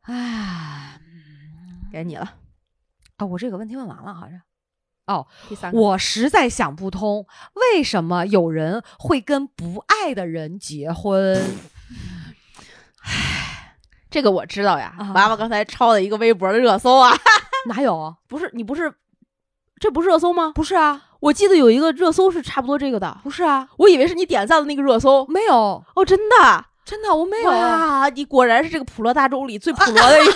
[0.00, 0.98] 唉，
[1.92, 2.38] 该你了。
[3.18, 4.40] 啊，我这个问题问完了，好像。
[5.08, 7.26] 哦，第三个，我实在想不通，
[7.74, 11.38] 为什么有人会跟不爱的人结婚？
[13.04, 13.76] 唉，
[14.08, 14.96] 这个我知道呀。
[14.98, 17.12] 啊娃娃刚才抄了一个微博热搜啊，
[17.68, 18.16] 哪有？
[18.26, 18.94] 不是你不是，
[19.82, 20.52] 这不是热搜吗？
[20.54, 25.26] 不是啊，我记得有一个热搜是差不多这个的，不是啊，我以为是你点赞的那个热搜。
[25.26, 26.64] 没有，哦，真的？
[26.84, 30.32] 真的我没有啊，哇，你果然是这个普罗大众里最普罗的一个。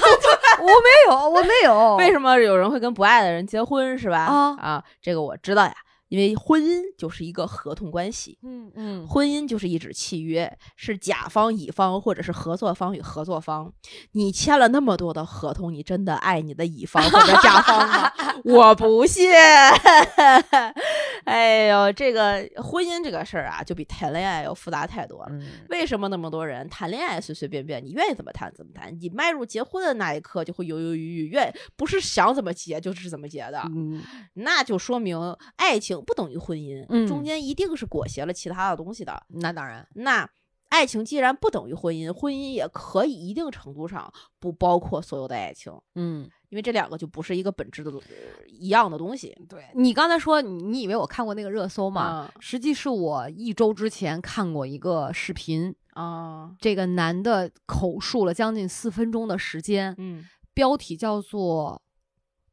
[0.59, 0.73] 我没
[1.09, 1.95] 有，我没有。
[1.95, 4.19] 为什么有人会跟不爱的人结婚，是吧？
[4.19, 5.73] 啊啊，这个我知道呀，
[6.09, 8.39] 因为婚姻就是一个合同关系。
[8.43, 13.73] 嗯嗯，婚姻就是一纸契约，是甲方、乙方或者是合作方与合作方。
[14.13, 18.13] 你签了那么多的合同，你真的爱你的乙方或者甲方吗？
[18.45, 19.31] 我不信。
[21.25, 25.29] 哎呦，这个婚姻这个事儿啊，就比谈恋爱要复杂太多了。
[25.31, 28.97] 嗯为什么那么多人谈恋爱随随便便，你愿意怎么谈怎么谈？
[29.01, 34.03] 你迈入结婚的那一刻就会犹犹豫豫，愿不是想怎么结就是怎么结的，嗯
[34.35, 35.19] 那就说明
[35.57, 39.23] 爱情不等于婚姻，嗯中间一定是裹挟了其他的东西的。
[39.29, 40.29] 那当然，那
[40.69, 48.01] 爱情既然不等于婚姻，婚姻也可以一定程度上不包括所有的爱情，嗯，因为这两个就不是一个本质的、呃
[48.49, 52.23] 一样的东西对你刚才说你你以为我看过那个热搜吗？
[52.25, 52.33] 嘛。
[52.41, 61.81] 实际是我一周之前看过一个视频，啊，这个男的口述了将近四分钟的时间，嗯标题叫做“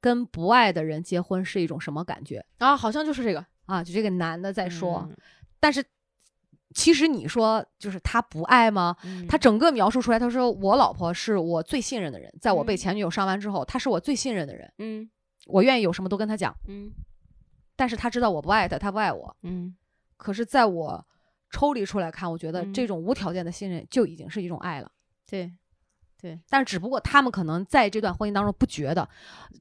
[0.03, 5.15] 跟不爱的人结婚是一种什么感觉啊，好像就是这个”啊，就这个男的在说，嗯。
[5.61, 5.81] 但是
[6.75, 8.97] 其实你说就是他不爱吗？
[9.05, 9.25] 嗯。
[9.25, 12.77] 他整个描述出来，他说我老婆是我最信任的人，在我被嗯。
[12.77, 15.09] 前女友伤完之后，她是我最信任的人，嗯。
[15.45, 16.91] 我愿意有什么都跟他讲，嗯。
[17.77, 19.73] 但是他知道我不爱他，他不爱我，嗯。
[20.17, 21.07] 可是在我
[21.49, 22.73] 抽离出来看，我觉得嗯。
[22.73, 24.91] 这种无条件的信任就已经是一种爱了。
[25.25, 25.49] 对，
[26.49, 29.07] 但是只不过他们可能在这段婚姻当中不觉得，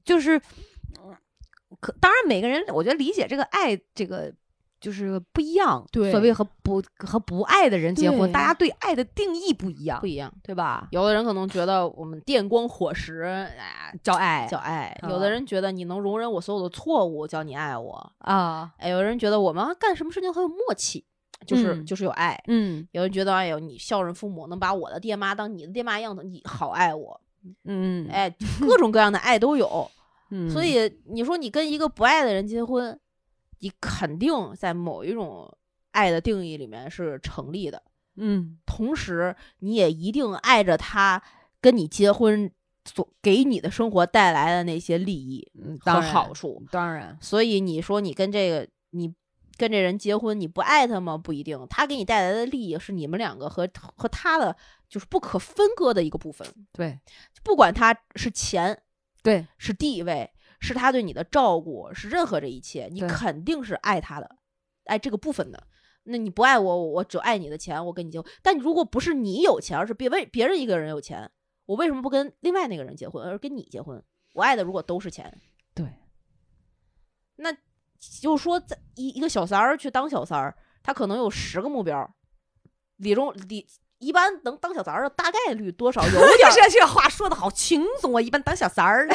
[0.03, 0.37] 就是，
[0.99, 1.15] 嗯
[1.79, 4.31] 可当然每个人我觉得理解这个爱这个
[4.79, 5.83] 就是不一样。
[5.91, 10.31] 对所谓和不和不爱的人结婚，大家对爱的定义不一样不，一样。
[10.43, 10.87] 对吧？
[10.91, 18.11] 有的人可能觉得我们电光火石，哎，叫爱叫爱；啊有的人觉得你能容忍我所有的错误，叫你爱我。
[18.19, 21.05] 啊，哎，有人觉得我们干什么事情很有默契，
[21.45, 22.41] 就是、嗯就是有爱。
[22.47, 27.19] 嗯有人觉得，哎呦，你孝顺父母，能把我的爹妈当你的爹妈一样的，你好爱我。
[27.65, 28.29] 嗯，哎，
[28.61, 29.89] 各种各样的爱都有。
[30.31, 32.99] 嗯，所以你说你跟一个不爱的人结婚，
[33.59, 35.55] 你肯定在某一种
[35.91, 37.83] 爱的定义里面是成立的。
[38.15, 41.21] 嗯同时，你也一定爱着他
[41.59, 42.49] 跟你结婚
[42.85, 46.63] 所给你的生活带来的那些利益嗯，和当然好处。
[46.71, 49.13] 当然，所以你说你跟这个你
[49.57, 51.17] 跟这人结婚，你不爱他吗？
[51.17, 54.55] 不一定，他给你带来的利益是你们两个和和他的
[54.89, 56.47] 就是不可分割的一个部分。
[56.71, 56.99] 对
[57.43, 58.83] 不管他是钱，
[59.21, 64.37] 对，是地位，是他对你的照顾，是任何这一切，你肯定是爱他的，
[64.85, 65.67] 爱这个部分的。
[66.05, 68.29] 那你不爱我，我只爱你的钱，我跟你结婚。
[68.41, 71.31] 但如果不是你有钱，而是别为别人一个人有钱，
[71.65, 74.03] 我为什么不跟另外那个人结婚，而跟你结婚？
[74.33, 75.39] 我爱的如果都是钱，
[75.73, 75.87] 对，
[77.35, 77.55] 那
[78.21, 82.09] 就说在一一个小三儿去当小三儿，他可能有十个目标，
[82.97, 83.65] 李中李
[83.99, 88.21] 一般能当小三儿的大概率多少有点儿是 这话说的好轻松啊！
[88.21, 89.07] 一般当小三儿，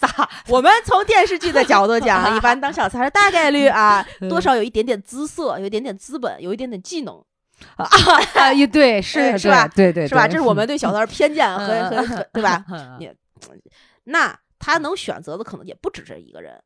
[0.00, 0.28] 咋？
[0.48, 7.22] 我们从电视剧的角度讲，一般当小三儿大概率啊， 嗯多少有一点点姿色，有一点点资本，有一点点技能，
[7.76, 10.26] 啊，也对，是哎是吧对对，是吧？
[10.26, 12.64] 这是我们对小三儿偏见和嗯和和对吧？
[12.70, 13.10] 嗯你
[14.04, 16.58] 那他能选择的可能也不止这一个人，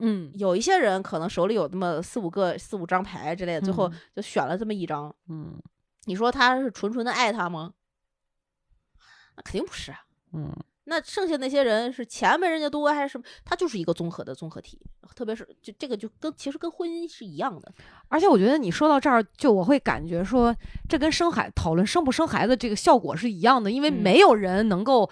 [0.00, 5.14] 嗯有一些人可能手里有那么四五个、四五张牌之类的，最后嗯就选了这么一张。
[5.28, 5.54] 嗯
[6.06, 7.72] 你说他是纯纯的爱他吗？
[9.36, 9.98] 那肯定不是啊。
[10.32, 10.52] 嗯
[10.84, 13.22] 那剩下那些人是钱没人家多还是什么？
[13.44, 14.80] 他就是一个综合的综合体，
[15.14, 17.72] 特别是就这个就跟其实跟婚姻是一样的。
[18.08, 20.52] 而且我觉得你说到这儿，就我会感觉说，
[20.88, 25.08] 这跟生孩讨论生不生孩子这个效果是一样的，因为嗯没有人能够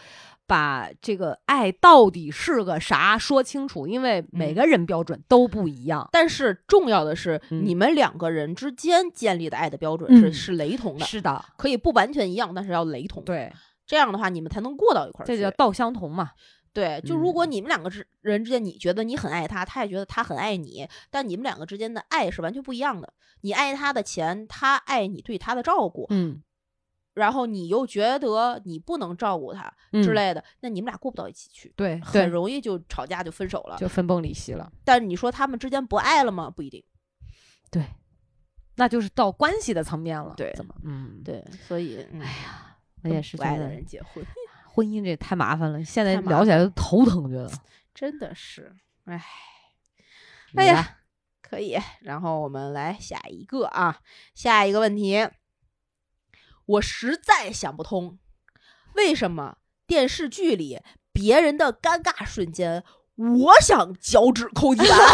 [0.48, 6.08] 把这个爱到底是个啥说清楚，因为每个人标准都不一样。
[6.10, 13.52] 但是重要的是，嗯你们两个人之间建立的爱的标准是、嗯是雷同的，是的，可以不完全一样，但是要雷同。，对，
[13.86, 15.36] 这样的话你们才能过到一块儿去。
[15.36, 16.30] 这叫道相同嘛。
[16.72, 23.12] 对，就如果嗯你们两个之人之间，你觉得你很爱他，他也觉得他很爱你，但你们两个之间的爱是完全不一样的。
[23.42, 26.42] 你爱他的钱，他爱你对他的照顾，嗯
[27.18, 33.76] 然后你又觉得你不能照顾他之类的，那你们俩过不到一起去，对对很，容易就吵架就分手了。
[33.76, 34.72] 就分崩离析了。
[34.84, 36.48] 但是你说他们之间不爱了吗？
[36.48, 36.82] 不一定。
[37.70, 37.84] 对，
[38.76, 40.34] 那就是到关系的层面了。
[40.36, 40.74] 对怎么？
[40.84, 42.22] 嗯，对，所以，嗯、
[43.02, 44.24] 我也是不爱的人结婚，
[44.72, 47.50] 婚姻这也太麻烦了，现在聊起来都头疼，觉得。
[47.94, 48.72] 真的是，
[49.06, 49.20] 哎，
[50.54, 50.98] 哎呀，
[51.42, 51.76] 可以。
[52.02, 53.98] 然后我们来下一个啊，
[54.34, 55.28] 下一个问题，
[56.68, 58.18] 我实在想不通，
[58.94, 62.84] 为什么电视剧里别人的尴尬瞬间，
[63.16, 64.98] 我想脚趾抠地板。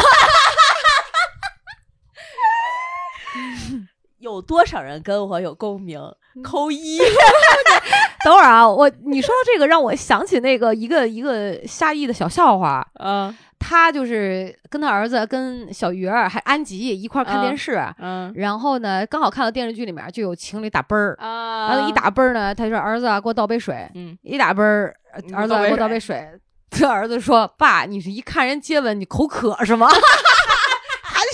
[4.18, 6.00] 有多少人跟我有共鸣？
[6.42, 6.98] 扣一。
[8.24, 12.86] 等会儿啊，我你说到这个，让我想起那个一个一个夏意的小笑话。
[12.98, 17.84] 嗯，他就是跟他儿子跟小鱼儿还安吉一块看电视。
[17.98, 21.14] 嗯，然后呢，刚好看到电视剧里面就有情侣打啵儿。
[21.20, 24.94] 啊，然后一打啵儿呢，他说：“儿子，啊给我倒杯水。”嗯，一打啵儿，
[25.34, 26.26] 儿子给我倒杯水。
[26.70, 29.88] 这儿子说：“爸，你是一看人接吻，你口渴是吗？”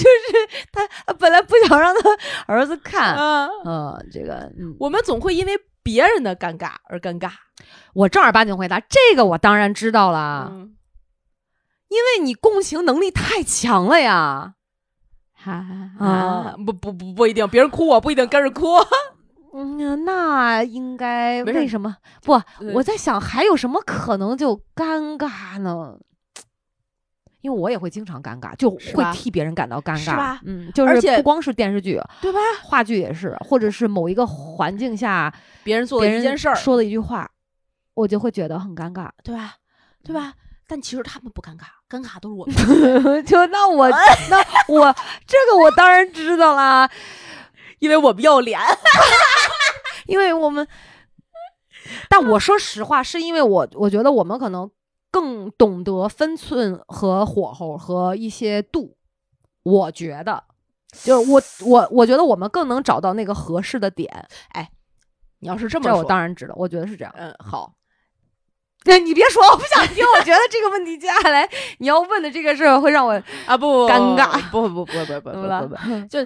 [0.01, 2.01] 就是他本来不想让他
[2.47, 3.15] 儿子看，
[3.67, 5.53] 嗯，这个，我们总会因为
[5.91, 7.33] 别人的尴尬而尴尬。
[7.95, 10.53] 我正儿八经回答，这个我当然知道了，
[11.89, 14.55] 因为你共情能力太强了呀。
[15.45, 18.77] 啊，不不不不一定，别人哭我不一定跟着哭。
[19.53, 22.41] 嗯，那应该为什么不？
[22.75, 25.99] 我在想还有什么可能就尴尬呢？
[27.41, 30.41] 因为我也会经常尴尬，就会替别人感到尴尬，是吧？
[30.45, 32.39] 嗯，就是不光是电视剧，对吧？
[32.63, 35.33] 话剧也是，或者是某一个环境下，
[35.65, 37.31] 别人做的一件事儿，说的一句话，
[37.95, 39.55] 我就会觉得很尴尬，对吧？
[40.05, 40.35] 对吧？
[40.67, 42.55] 但其实他们不尴尬，尴尬都是我们。
[43.25, 44.95] 就那我那我
[45.27, 46.89] 这个我当然知道啦，
[47.81, 48.61] 因为我们要脸，
[50.07, 50.67] 因为我们。
[52.09, 54.71] 但我说实话，是因为我我觉得我们可能。
[55.11, 58.97] 更懂得分寸和火候和一些度，
[59.63, 60.45] 我觉得，
[61.03, 64.29] 就是我我我觉得我们更能找到那个合适的点。
[64.51, 64.71] 哎，
[65.41, 67.13] 你要是这么说，我当然知道，我觉得是这样。
[67.17, 67.73] 嗯，好。
[68.85, 70.03] 那，你别说，我不想听。
[70.17, 71.47] 我觉得这个问题接下来
[71.81, 73.13] 你要问的这个事儿会让我
[73.47, 74.41] 啊不尴尬。
[74.51, 75.77] 不不不不不不不不，
[76.09, 76.25] 就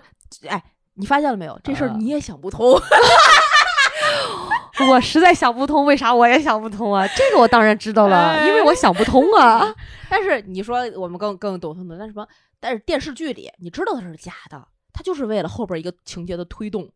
[0.48, 0.62] 哎，
[0.94, 1.58] 你发现了没有？
[1.64, 2.80] 这事儿你也想不通。
[4.88, 7.06] 我实在想不通，为啥我也想不通啊？
[7.16, 9.74] 这个我当然知道了，因为我想不通啊。
[10.10, 12.26] 但是你说我们更更懂他们，但什么？
[12.58, 16.90] 但是电视剧里你知道它是假的，它就是为了后边一个情节的推动。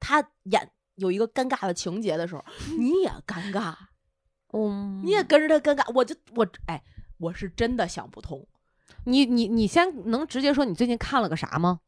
[0.00, 2.44] 他演有一个尴尬的情节的时候，
[2.78, 3.74] 你也尴尬，
[4.52, 5.92] 嗯，你也跟着他尴尬。
[5.94, 6.82] 我就我哎，
[7.18, 8.46] 我是真的想不通。
[9.04, 11.80] 你你你先能直接说你最近看了个啥吗？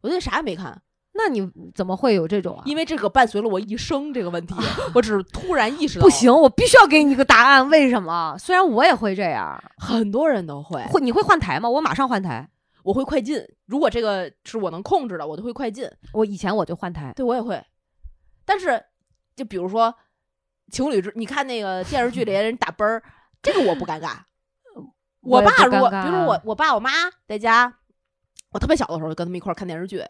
[0.00, 0.82] 我最近啥也没看。
[1.12, 2.62] 那你怎么会有这种啊？
[2.64, 4.54] 因为这个伴随了我一生这个问题，
[4.94, 6.04] 我只是突然意识到。
[6.04, 7.68] 不行，我必须要给你一个答案。
[7.68, 8.36] 为什么？
[8.38, 10.82] 虽然我也会这样，很多人都会。
[10.84, 11.68] 会你会换台吗？
[11.68, 12.48] 我马上换台。
[12.82, 13.44] 我会快进。
[13.66, 15.86] 如果这个是我能控制的，我就会快进。
[16.14, 17.12] 我以前我就换台。
[17.14, 17.62] 对我也会。
[18.46, 18.82] 但是，
[19.36, 19.94] 就比如说
[20.72, 23.02] 情侣之，你看那个电视剧里人打啵儿，
[23.42, 24.12] 这个我不尴尬。
[25.20, 26.90] 我爸如果，比如说我我爸我妈
[27.28, 27.70] 在家，
[28.52, 30.02] 我特别小的时候就跟他们一块儿看电视剧。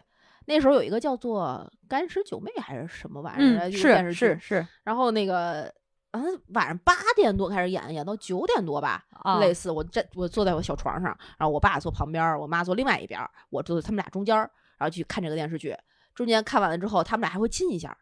[0.51, 4.67] 那时候有一个叫做《干尸九妹》还是什么玩意儿的电视剧，是是。
[4.83, 5.73] 然后那个，
[6.11, 9.05] 嗯，晚上八点多开始演，演到九点多吧，
[9.39, 9.71] 类似。
[9.71, 15.73] 我站，我坐在我小床上，然后我爸坐旁边，我妈坐另外一边，我坐在他们俩中间，然后去看这个电视剧。
[16.17, 17.97] 中间看完了之后，他们俩还会亲一下，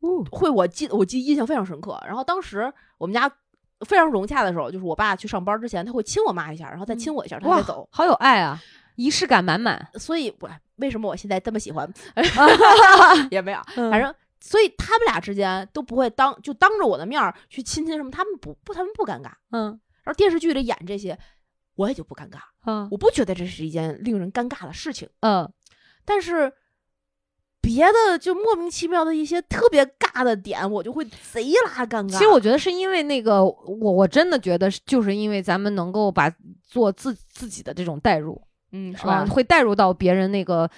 [0.00, 0.50] 哦，会。
[0.50, 1.98] 我记，我记印象非常深刻。
[2.06, 3.26] 然后当时我们家
[3.86, 7.88] 非常融洽的时候，就是我爸去上班之前，他会亲我妈一下，然后再亲我一下，他再走。
[7.90, 8.60] 好有爱啊！
[8.96, 10.50] 仪式感满满，所以我
[10.82, 11.90] 为什么我现在这么喜欢？
[13.30, 21.16] 也没有，反正所以他们俩之间都不会当就当着我的面去亲亲什么，他们不不他们不尴尬，嗯，然后电视剧里演这些
[21.76, 25.50] 我也就不尴尬，嗯，我不觉得这是一件令人尴尬的事情，嗯，
[26.04, 26.52] 但是
[27.60, 32.10] 别的就莫名其妙的一些特别尬的点，我就会贼拉尴尬。
[32.10, 36.28] 其实我觉得是因为那个我我真的觉得就是因为咱们能够把
[36.66, 38.42] 做自自己的这种代入。
[38.72, 39.24] 嗯，是吧？
[39.26, 40.68] 会带入到别人那个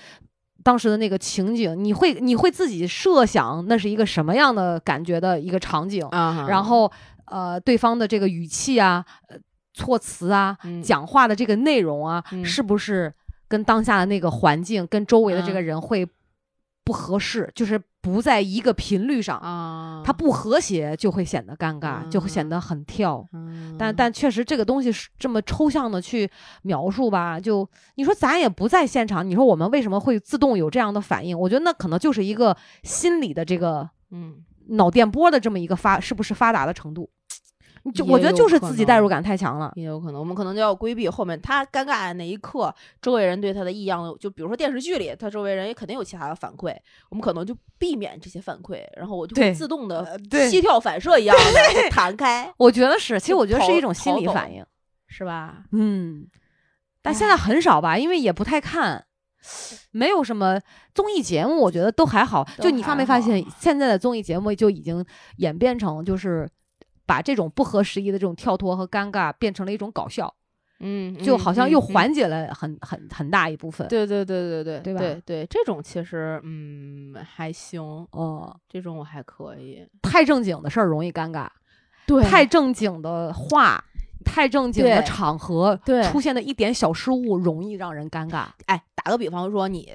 [0.63, 6.47] 当时的那个情景，你会你会自己设想那是一个什么样的感觉的一个场景啊？
[6.49, 6.91] 然后
[7.27, 9.05] 呃，对方的这个语气啊、
[9.73, 13.13] 措辞啊、讲话的这个内容啊，是不是
[13.49, 16.07] 跟当下的那个环境、跟周围的这个人会
[16.85, 17.51] 不合适？
[17.55, 17.81] 就是。
[18.05, 23.27] 不在一个频率上啊，它不和谐就会显得尴尬，就会显得很跳。
[23.79, 26.31] 但但确实这个东西是这么抽象的去
[26.65, 27.41] 描述吧？
[27.41, 31.39] 就你说咱也不在现场，你说我们为什么会自动有这样的反应？
[31.39, 37.09] 我觉得那可能就是一个心理的这个嗯脑电波的这么一个发是不是发达的程度？
[37.93, 46.75] 就我觉得就是自己代入感太强了，也有可能，我们可能就要规避后面他尴尬的那一刻，周围人对他的异样，就比如说电视剧里，他周围人也肯定有其他的反馈，
[47.11, 50.19] 我们可能就避免这些反馈，然后我就会自动的
[50.49, 52.51] 膝跳反射一样的弹开。
[52.57, 54.65] 我觉得是，其实我觉得是一种心理反应，
[55.07, 55.65] 是吧？
[55.73, 56.27] 嗯，
[57.03, 59.05] 但现在很少吧，因为也不太看，
[59.91, 60.59] 没有什么
[60.95, 62.49] 综艺节目，我觉得都还好。
[62.59, 65.05] 就你发没发现，现在的综艺节目就已经
[65.37, 66.49] 演变成就是
[67.07, 70.35] 把这种不合时宜的这种跳脱和尴尬变成了一种搞笑。
[70.81, 73.87] 嗯，就好像又缓解了很很很大一部分。
[73.89, 75.01] 对对对对对，对吧？
[75.01, 77.81] 对对，这种其实嗯还行
[78.11, 79.87] 哦，这种我还可以。
[80.03, 81.49] 太正经的事儿容易尴尬，
[82.07, 83.83] 对，太正经的话，
[84.25, 88.47] 太正经的场合，对，出现的一点小失误容易让人尴尬。
[88.67, 89.91] 哎，打个比方说，你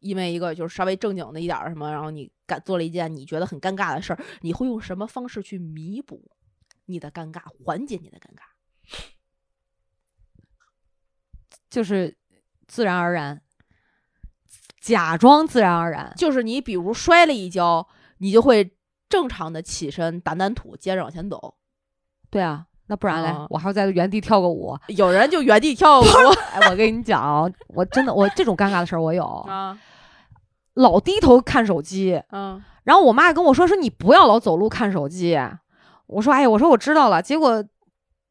[0.00, 6.20] 因为一个就是稍微正经的一点什么，然后你干做了一件你觉得很尴尬的事儿，你会用什么方式去弥补
[6.86, 8.42] 你的尴尬，缓解你的尴尬？
[11.70, 12.16] 就是
[12.68, 13.42] 自然而然，
[14.80, 16.12] 假装自然而然。
[16.16, 18.76] 就是你比如摔了一跤，你就会
[19.08, 21.56] 正常的起身掸掸土，接着往前走。
[22.30, 24.78] 对啊，那不然嘞，我还要在原地跳个舞。
[24.88, 26.04] 有人就原地跳舞。
[26.52, 29.76] 哎，我跟你讲，我真的，我这种尴尬的事儿我有 啊，
[30.74, 32.22] 老低头看手机。
[32.30, 35.36] 嗯，然后我妈跟我说说你不要老走路看手机。
[36.06, 37.22] 我说哎呀，我说我知道了。
[37.22, 37.64] 结果。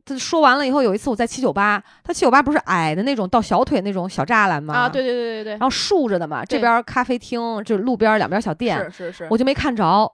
[0.05, 4.73] 他说完了以后，有一次我在七九八，他七九八不是矮的那种到小腿那种小栅栏吗？
[4.73, 5.51] 啊，对对对对对。
[5.53, 10.11] 然后竖着的嘛，这边咖啡厅就路边两边小店，是是是，我就没看着。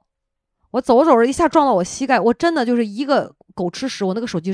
[0.70, 4.54] 我走着走着一下撞到我膝盖，我真的就是一个狗吃屎，我那个手机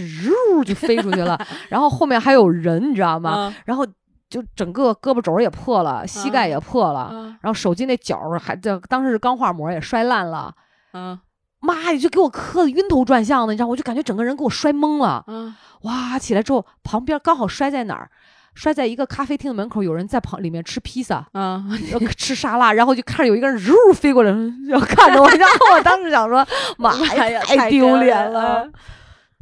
[0.54, 1.38] 呜就飞出去了。
[1.68, 3.54] 然后后面还有人，你知道吗？
[3.66, 3.86] 然后
[4.30, 10.56] 就整个胳膊肘也破了，膝盖也破了，然后手机那角还这当时是钢化膜也摔烂了。
[10.94, 11.20] 嗯。
[11.60, 11.98] 妈呀！
[11.98, 15.24] 就给我磕的晕头转向的，你知道，我就感觉整个人给我摔懵了。
[15.28, 16.20] 嗯，哇！
[16.20, 18.10] 起来之后，旁边刚好摔在哪儿？
[18.54, 21.70] 摔在一个咖啡厅的门口，有人在旁里面吃披萨，嗯，
[22.18, 24.32] 吃沙拉，然后就看着有一个人呜飞过来，
[24.70, 26.48] 要看着我，然后我当时想说，
[26.78, 28.66] 妈呀，太丢脸了。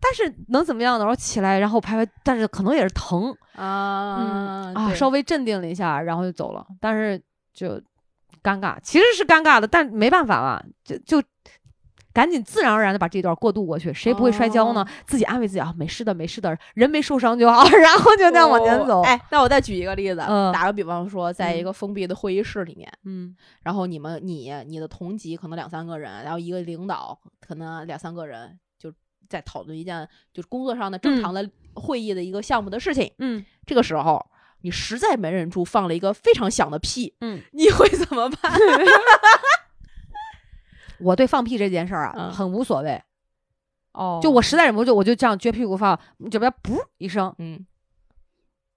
[0.01, 1.05] 但是能怎么样呢？
[1.05, 6.65] 我起来，然后拍拍，但是可能也是疼啊啊，稍微镇定了一下，然后就走了。
[6.81, 7.21] 但是
[7.53, 7.79] 就
[8.41, 11.23] 尴尬，其实是尴尬的，但没办法嘛，就就。
[12.13, 14.85] 赶紧自然而然的把这段过渡过去，谁不会摔跤呢？
[15.07, 19.01] 自己安慰自己啊，没事的，没事的，人没受伤就好， 然后就那样往前走。
[19.01, 20.17] 哎，那我再举一个例子，
[20.53, 28.93] 打个比方说，在一个封闭的会议室里面，嗯，然后你们你你的同级可能两三个人，然后一个领导可能两三个人，就
[29.27, 34.23] 在讨论一件就是工作上的正常的会议的一个项目的事情，嗯，这个时候
[34.61, 38.53] 你实在没忍住放了一个非常响的屁，嗯，你会怎么办？
[41.03, 43.01] 我对放屁这件事儿啊，很无所谓。
[43.93, 45.99] 哦，就我实在忍不住，我就这样撅屁股放，
[46.31, 47.65] 这边噗一声，嗯，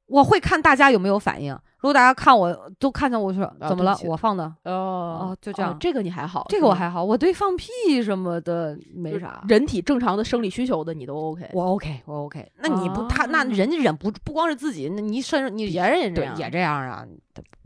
[0.06, 1.58] 我会看大家有没有反应。
[1.86, 5.78] 如果大家看我都看见我说怎么了，我放的哦哦，就这样。
[5.78, 7.04] 这个你还好，这个我还好。
[7.04, 11.48] 我对放屁什么的没啥，人体正常的生理需求的你都 OK。
[11.52, 12.50] 我 OK，我 OK。
[12.56, 17.06] 那你不他那人家忍不不光是自己，那你甚至你别人也这样也这样啊？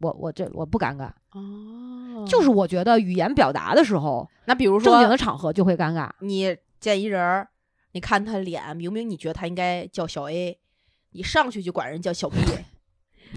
[0.03, 6.11] 我我这我不尴尬哦，就是我觉得语言表达的时候，那比如说正经的场合就会尴尬。
[6.19, 7.49] 你见一人，
[7.93, 10.59] 你看他脸，明明你觉得他应该叫小 A，
[11.13, 12.37] 你上去就管人叫小 B。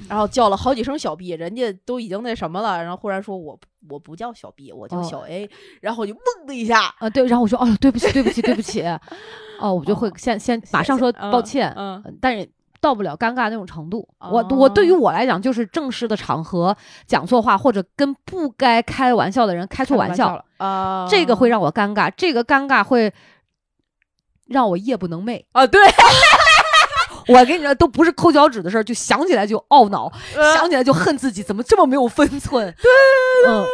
[0.09, 3.57] 然后叫了好几声小 B，人家都已经那什么了，然后忽然说我
[3.89, 5.49] 我不叫小 B，我叫小 A，
[5.81, 8.83] 然后我就嗡的一下啊，对，然后我说哦，对不起，对不起，对不起，
[9.59, 12.49] 哦，我就会先先马上说抱歉，嗯，但是
[12.81, 14.07] 到不了尴尬那种程度。
[14.19, 16.75] 我我对于我来讲，就是正式的场合
[17.05, 20.43] 讲错话，或者跟不该开玩笑的人开错玩笑了。
[20.57, 23.13] 啊，这个会让我尴尬，这个尴尬会
[24.47, 25.79] 让我夜不能寐啊，对。
[27.33, 30.11] 我跟你说，都不是抠脚趾的事儿，就想起来就懊恼，
[30.55, 32.65] 想起来就恨自己，怎么这么没有分寸？
[32.81, 32.91] 对
[33.45, 33.65] 对对对，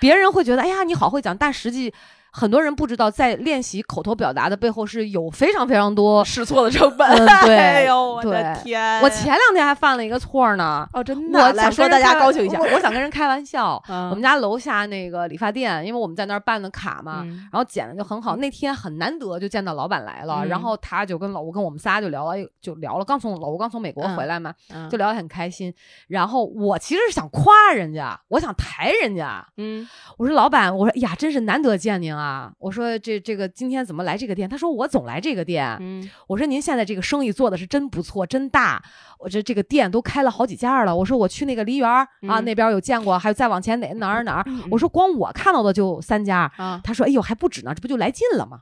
[0.00, 1.92] 别人会觉得，哎呀，你好会讲，但实际。
[2.38, 7.08] 很多人不知道，在练习口头表达的背后是有非常非常多试错的成本。
[7.44, 9.00] 对， 哎呦我的天！
[9.02, 10.88] 我前两天还犯了一个错呢。
[10.92, 11.40] 哦，真的。
[11.40, 13.82] 我想说大家高兴一下，我想跟人开玩笑。
[14.10, 18.36] 我们家楼下那个理发店，因为我们在那儿办的卡嘛，然后剪的就很好。
[18.36, 23.04] 那天很难得就见到老板来了，然后他就跟老吴跟我们仨就聊了，就聊了。
[23.04, 24.54] 刚从老吴刚从美国回来嘛，
[24.88, 25.74] 就聊得很开心。
[26.06, 29.44] 然后我其实是想夸人家，我想抬人家。
[29.56, 32.27] 嗯，我说老板，我说呀，真是难得见您啊。
[32.58, 32.88] 我说。
[33.00, 34.48] 这这个今天怎么来这个店？
[34.48, 35.76] 他说我总来这个店。
[35.80, 38.82] 嗯，我说您现在这个生意做的是真不错，真大。
[39.18, 40.94] 我这这个店都开了好几家了。
[40.94, 44.44] 我说我去那个梨园啊那边有见过，还有再往前哪哪儿哪儿。
[44.70, 46.50] 我说光我看到的就三家。
[46.82, 48.60] 他说哎呦还不止呢，这不就来劲了吗？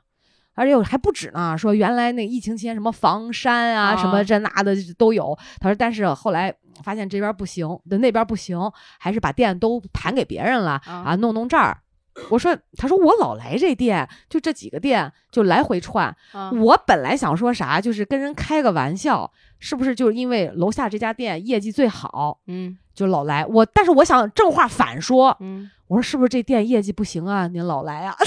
[0.53, 1.57] 而且还不止呢。
[1.57, 5.37] 说原来那疫情期间什么房山啊什么这那的都有。
[5.59, 6.53] 他说但是后来
[6.83, 8.59] 发现这边不行，那边不行，
[8.99, 11.79] 还是把店都盘给别人了啊，弄弄这儿。
[12.29, 16.15] 我说，他说我老来这店，就这几个店就来回串。
[16.61, 23.45] 我本来想说啥，就是跟人开个玩笑，是不是就是因为楼下这家店业绩最好，嗯，就老来？
[23.45, 27.47] 我但是我想正话反说，嗯，我说是不是这店业绩不行啊？
[27.47, 28.15] 您老来啊？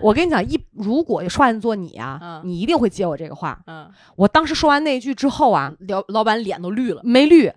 [0.00, 3.58] 我跟你讲，一如果说完做你啊，你一定会接我这个话。
[3.66, 7.52] 嗯，我当时说完那句之后啊，老老板脸都绿了，没绿。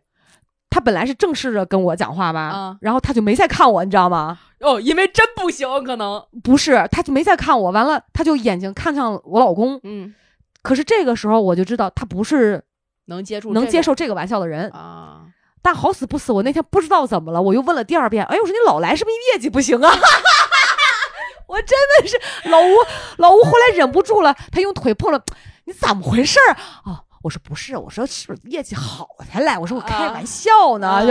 [0.72, 4.40] 他本来是正视着跟我讲话吧，然后他就没再看我，你知道吗？
[4.62, 7.72] 哦，因为真不行，可能不是，他就没再看我。
[7.72, 9.80] 完了，他就眼睛看向我老公。
[9.84, 10.16] 嗯，
[10.64, 12.64] 可是这个时候我就知道他不是
[13.06, 15.24] 能接触能接受这个玩笑的人啊。
[15.62, 18.26] 但好死不死，我那天不知道怎么了，我又问了第二遍。
[18.26, 19.94] 哎，我说你老来是不是业绩不行啊？
[21.48, 22.72] 我真的是老吴，
[23.18, 25.22] 老吴后来忍不住了，他用腿碰了，
[25.66, 26.56] 你怎么回事儿
[26.90, 27.04] 啊？
[27.22, 29.58] 我说不是，我说是不是业绩好才来？
[29.58, 31.10] 我说我开玩笑呢，就。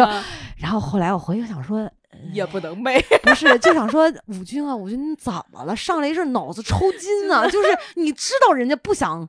[0.56, 1.90] 然后后来我回去想说，
[2.32, 5.74] 也不能背，不是就想说武军啊，武军你怎么了？
[5.74, 7.48] 上来一阵脑子抽筋呢？
[7.50, 9.28] 就是你知道人家不想。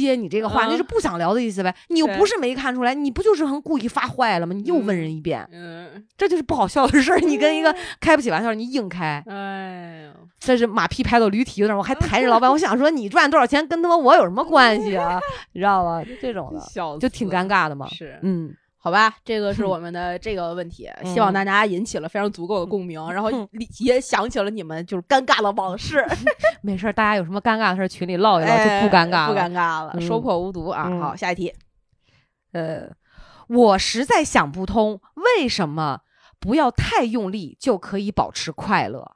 [0.00, 1.74] 接你这个话，那是不想聊的意思呗？
[1.88, 4.54] 你又不是没看出来，你不就是很故意发坏了吗？
[4.54, 7.18] 你又问人一遍，嗯，这就是不好笑的事儿。
[7.20, 15.20] 你跟一个开不起玩笑，你硬开，哎呦，这是马屁拍到驴蹄子上，我还 抬着老板，我想说你赚多少钱跟他妈我有什么关系啊？
[15.52, 16.02] 你知道吧？
[16.04, 16.60] 就这种的，
[16.98, 17.86] 就挺尴尬的嘛。
[17.88, 18.54] 是，嗯。
[18.84, 23.30] 好吧，这个是我们的这个问题，希望大家引起了非常足够的共鸣，然后
[23.78, 26.04] 也想起了你们就是尴尬的往事。
[26.62, 30.90] 没事，大家有什么尴尬的事，群里唠一唠就不尴尬了，不尴尬了，说破无毒啊。
[31.00, 31.54] 好，下一题，
[32.50, 32.90] 呃，
[33.46, 36.00] 我实在想不通，为什么
[36.40, 39.12] 不要太用力就可以保持快乐？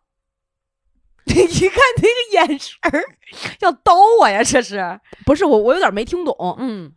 [1.26, 3.02] 你一看那个眼神儿，
[3.58, 4.44] 要刀我呀？
[4.44, 5.58] 这是不是我？
[5.58, 6.56] 我有点没听懂。
[6.60, 6.92] 嗯。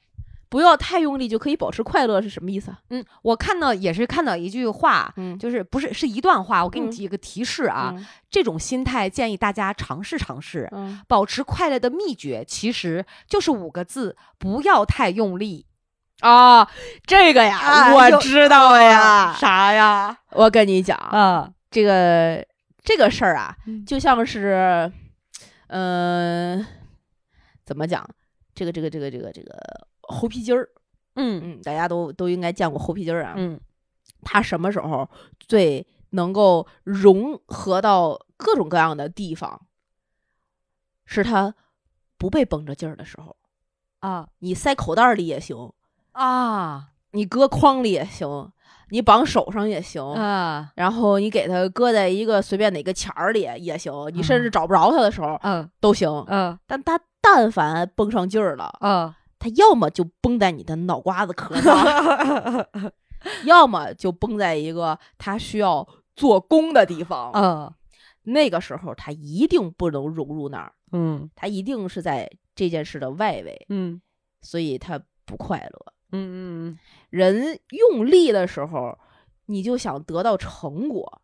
[0.49, 2.75] 不要太用力就可以保持快乐是什么意思？
[2.89, 7.95] 嗯，我看到也是看到一句话，嗯，就是不是是一段话，我给你几个提示啊。
[8.31, 10.67] 这种心态建议大家尝试尝试。
[10.71, 15.67] 嗯，保持快乐的秘诀其实就是五个字：不要太用力。
[16.21, 16.67] 啊，
[17.05, 19.33] 这个呀，我知道呀。
[19.39, 20.17] 啥呀？
[20.31, 22.43] 我跟你讲啊，这个
[22.83, 24.91] 这个事儿啊，就像是，
[25.67, 26.65] 嗯，
[27.63, 28.03] 怎么讲？
[28.55, 29.87] 这个这个这个这个这个。
[30.09, 30.69] 猴皮筋儿，
[31.15, 33.33] 嗯嗯，大家都都应该见过猴皮筋儿啊。
[33.37, 33.59] 嗯，
[34.23, 39.61] 它什么时候最能够融合到各种各样的地方？
[41.05, 41.55] 是它
[42.17, 43.35] 不被绷着劲儿的时候
[43.99, 44.27] 啊。
[44.39, 45.71] 你塞口袋里也行
[46.11, 48.51] 啊，你搁筐里也行，
[48.89, 50.71] 你绑手上也行啊。
[50.75, 56.09] 然后你给它搁在一个随便哪个钱儿里也行，你甚至找不着它的时候，嗯，都行。
[56.27, 59.13] 嗯，但它但凡绷上劲儿了，嗯。
[59.39, 62.67] 它要么就崩在你的脑瓜子壳上，
[63.47, 67.31] 要么就崩在一个它需要做工的地方。
[67.33, 67.73] 嗯，
[68.23, 70.73] 那个时候它一定不能融入那儿。
[70.91, 73.65] 嗯，它一定是在这件事的外围。
[73.69, 74.01] 嗯，
[74.41, 75.93] 所以它不快乐。
[76.11, 76.79] 嗯嗯，
[77.09, 78.97] 人用力的时候，
[79.45, 81.21] 你就想得到成果。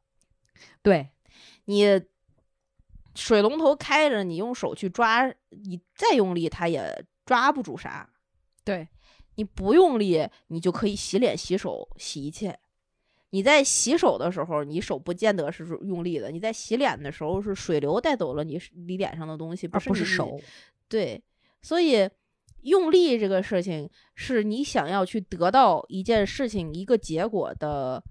[0.82, 1.09] 对，
[1.66, 2.01] 你
[3.16, 7.05] 水龙头开着，你用手去抓，你再用力，它也。
[7.26, 8.08] 抓不住啥，
[8.64, 8.88] 对，
[9.36, 12.60] 你不用力，你就可以洗脸、洗手、洗一切。
[13.32, 20.40] 你在洗手的时候，你手不见得是用力的；你在洗脸的时候，是水流带走了你你脸上的东西，而不是手。
[20.88, 21.22] 对，
[21.62, 22.10] 所以
[22.62, 28.02] 用力这个事情，是你想要去得到一件事情、一个结果的，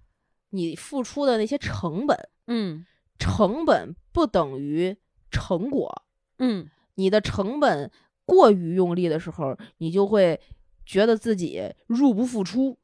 [0.51, 2.19] 你付出的那些成本。
[2.49, 2.85] 嗯，
[3.19, 4.95] 成本不等于
[5.31, 6.03] 成果。
[6.39, 7.91] 嗯，你的成本。
[8.27, 10.41] 过于用力的时候，你就会
[10.87, 12.77] 觉得自己入不敷出，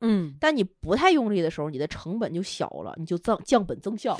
[0.00, 0.34] 嗯。
[0.40, 4.16] 但你不太用力的时候，你的成本就小了，你就增 降本增效。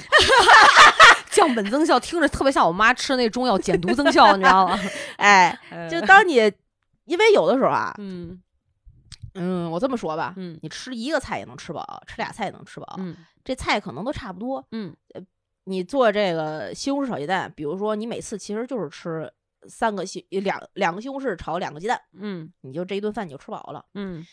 [1.30, 4.78] 降本增效听着特别像我妈吃那中药减毒增效，你知道吗？
[5.16, 5.58] 哎，
[5.90, 6.34] 就当你
[7.06, 8.38] 因为有的时候啊，嗯
[9.34, 14.94] 嗯，我这么说吧，嗯，你吃一个菜也能吃饱，吃俩菜也能吃饱，嗯，这菜可能都差不多，嗯。
[15.64, 19.32] 你做这个西红柿炒鸡蛋，比如说你每次其实就是吃。
[19.68, 24.26] 三个西两两个西红柿炒两个鸡蛋，嗯，你就这一顿饭你就吃饱了，嗯。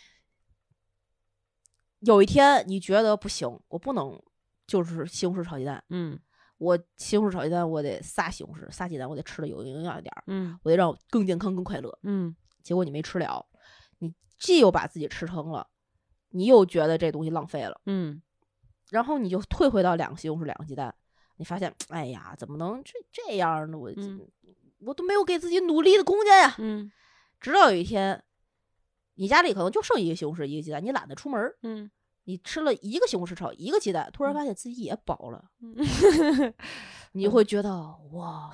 [1.99, 4.17] 有一天你觉得不行，我不能
[4.65, 6.17] 就是西红柿炒鸡蛋，嗯，
[6.57, 12.33] 我西红柿炒鸡蛋我得仨西红柿仨鸡蛋，我得吃的有营养一点，嗯，我得让我更健康更快乐，嗯。
[12.63, 13.45] 结果你没吃了，
[13.97, 15.67] 你既又把自己吃撑了，
[16.29, 18.21] 你又觉得这东西浪费了，嗯，
[18.91, 20.95] 然后你就退回到两个西红柿两个鸡蛋，
[21.35, 23.77] 你发现哎呀，怎么能这这样呢？
[23.77, 23.91] 我。
[24.85, 26.55] 我都没有给自己努力的空间呀。
[26.57, 26.91] 嗯，
[27.39, 28.23] 直到有一天，
[29.15, 31.89] 你家里可能就剩一个西红柿，一个鸡蛋，你懒得出门嗯，
[32.25, 35.43] 你吃了一个西红柿炒一个鸡蛋，突然发现自己也饱了。
[37.13, 37.71] 你会觉得
[38.13, 38.51] 哇，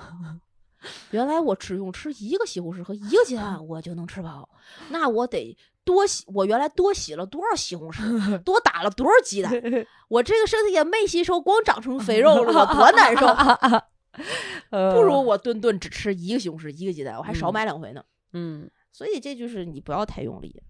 [1.10, 4.48] 原来我只用吃一个西红柿和一个鸡蛋，我就能吃饱。
[4.90, 9.52] 那我得多洗，我原来多洗了多少西红柿，多打了多少鸡蛋，
[10.08, 13.26] 我这个身体也没吸收，光长成肥肉了，多难受。
[14.70, 18.04] 不如我顿顿只吃一个西红柿，一个鸡蛋，我还少买两回呢。
[18.32, 20.62] 嗯，所以这就是你不要太用力。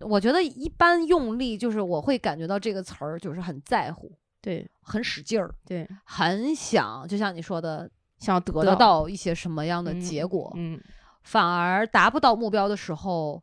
[0.00, 4.10] 我觉得一般用力就是我会感觉到这个词儿就是很在乎，
[4.40, 10.80] 对，很使劲儿，对，很想，就像你说的，想得得到一些什么样的结果，嗯，
[11.22, 13.40] 反而达不到目标的时候，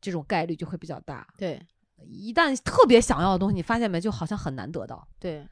[0.00, 1.26] 这种概率就会比较大。
[1.36, 1.60] 对，
[2.06, 5.06] 一旦特别想要的东西，你发现没，就好像很难得到。
[5.18, 5.46] 对，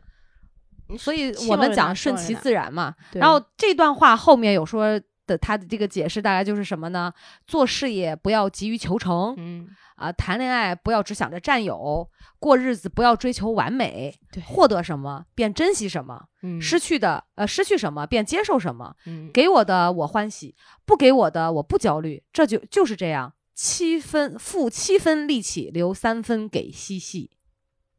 [0.98, 2.94] 所以我们讲顺其自然嘛。
[3.12, 7.12] 然后这段话后面有说的，他的这个解释大概就是什么呢？
[7.46, 9.68] 做事业不要急于求成，嗯。
[9.96, 12.06] 啊，谈恋爱不要只想着占有，
[12.38, 14.14] 过日子不要追求完美。
[14.30, 27.30] 对，获得什么便珍惜什么，嗯，失去的呃失去什么便接受什么，嗯，给我的我欢喜，不给我的我不焦虑，这就就是这样，七分付七分力气，留三分给嬉戏。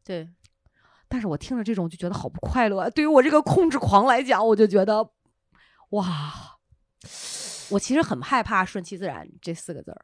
[0.05, 0.29] 对，
[1.09, 2.89] 但是我听着这种就觉得好不快乐。
[2.89, 5.09] 对于我这个控制狂来讲，我就觉得，
[5.91, 6.57] 哇，
[7.69, 10.01] 我其实很害怕“顺其自然”这四个字儿。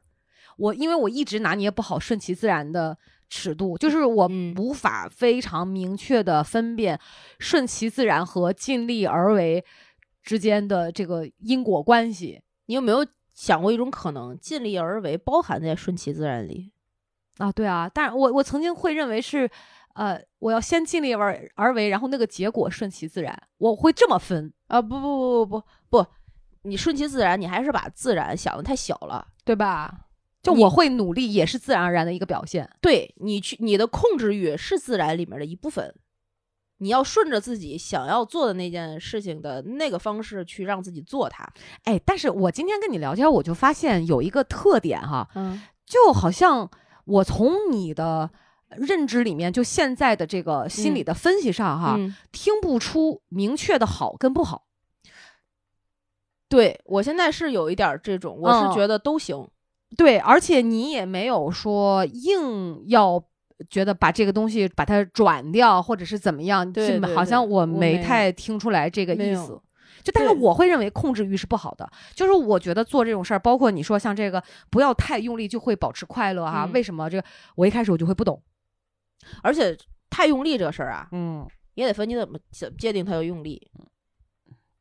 [0.57, 2.97] 我因为我一直拿捏不好顺其自然的
[3.29, 6.99] 尺度，就是我无法非常明确的分辨
[7.39, 9.65] 顺其自然和尽力而为
[10.21, 12.41] 之间的这个因果关系。
[12.67, 16.71] 你有没有想过一种可能，尽力而为包含在顺其自然里？
[17.39, 19.49] 啊，对啊，但是我我曾经会认为是，
[19.93, 24.81] 呃，我要先尽力而而为，然后那个结果顺其自然，我会这么分啊？
[24.81, 26.07] 不不不不不不，
[26.63, 30.07] 你顺其自然，你还是把自然想的太小了，对吧？
[30.41, 32.69] 就我会努力，也是自然而然的一个表现。
[32.81, 35.95] 对你去，你的控制欲是自然里面的一部分。
[36.79, 41.47] 你要顺着自己想要做的那件事情的那个方式去让自己做它。
[41.85, 46.69] 哎，但是我今天跟你聊天，我就发现有一个特点哈，嗯，就好像
[47.05, 48.29] 我从你的
[48.77, 51.97] 认知里面，就现在的这个心理的分析上哈，
[52.31, 54.65] 听不出明确的好跟不好。
[56.49, 59.47] 对我现在是有一点这种，我是觉得都行。
[59.97, 63.23] 对，而且你也没有说硬要
[63.69, 69.59] 觉得把这个东西把它转掉，或者是怎么样，对，好像我没太听出来这个意思。
[70.03, 76.69] 就但是我会认为控制欲是不好的，就是我觉得做这种事儿，包括你说像这个不要太用力就会保持快乐哈。
[76.73, 77.23] 为什么这个
[77.55, 78.41] 我一开始我就会不懂，
[79.41, 79.77] 而且
[80.09, 83.69] 太用力这个事儿啊，嗯，也得分你怎么怎么界定它的用力。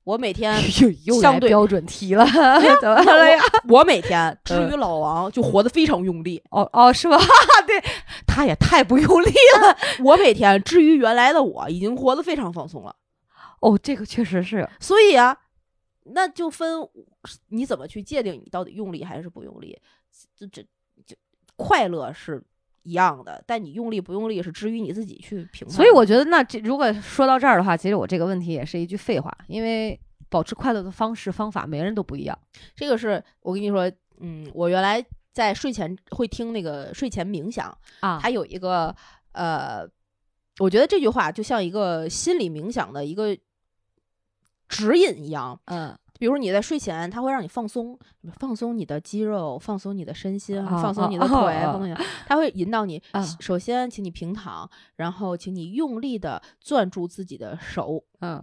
[0.05, 0.61] 我每天
[1.07, 2.27] 又相对标准题了，
[2.81, 3.41] 怎么了呀？
[3.69, 7.17] 我每天 至于老王就活得非常用力，哦哦，是吧？
[7.69, 7.81] 对，
[8.27, 9.77] 他也太不用力了。
[10.03, 12.97] 我每天至于原来的我已经活得非常放松了。
[13.61, 14.69] 哦，这个确实是。
[14.81, 15.39] 所以啊，
[16.07, 16.81] 那就分
[17.51, 19.79] 你怎么去界定你到底用力还是不用力。
[20.37, 20.63] 这这
[21.07, 21.15] 就
[21.55, 22.43] 快乐是。
[22.83, 25.71] 一样的，但你用力不用力是至于你自己去评判。
[25.77, 32.39] 所以我觉得，那这如果说到这儿的话，其实我这个问题也是一句废话，因为保持快乐的方式方法，每个人都不一样。
[32.75, 38.95] 这个是我跟你说，嗯，我原来在睡前会听那个睡前冥想啊，它有一个
[39.33, 39.89] 呃，
[40.59, 43.37] 我觉得这句话就像一个心理冥想的一个
[44.69, 45.97] 指引一样，嗯。
[46.23, 47.99] 比如你在睡前，它会让你放松，
[48.39, 51.93] 放松你的肌肉，放松你的身心，放松你的腿，放松你。
[52.29, 53.03] 它会引导你，
[53.41, 58.41] 首先，请你平躺，然后，请你用力的攥住自己的手，嗯，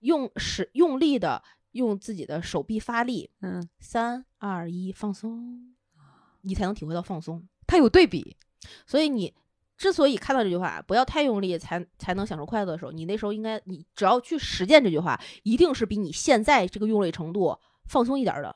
[0.00, 5.76] 用使用力的用自己的手臂发力，嗯，三二一，放松，
[6.40, 7.46] 你才能体会到放松。
[7.64, 8.36] 它有对比，
[8.84, 9.32] 所以你。
[9.82, 17.58] 之所以看到这句话，不要太用力才才能享受快乐的时候，你那时候应该，你只要去实践这句话，一定是比你现在这个用力程度
[17.88, 18.54] 放松一点的。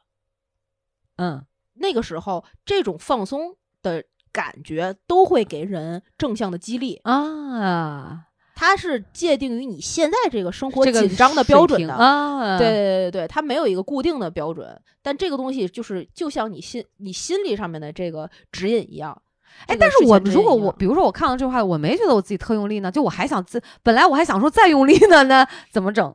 [1.16, 8.26] 嗯，那个时候这种放松的感觉都会给人正向的激励啊。
[8.54, 12.56] 它是界定于你现在这个生活紧张的标准的啊。
[12.56, 19.20] 对对对对，它没有一个固定的标准，但这个东西就是就像你心你心理上面的这个指引一样。
[19.66, 26.14] 哎，但是我如果我比如说我看到这句话，我没觉得我自己特用力呢，就我还想自本来我还想说再用力呢那，怎么整？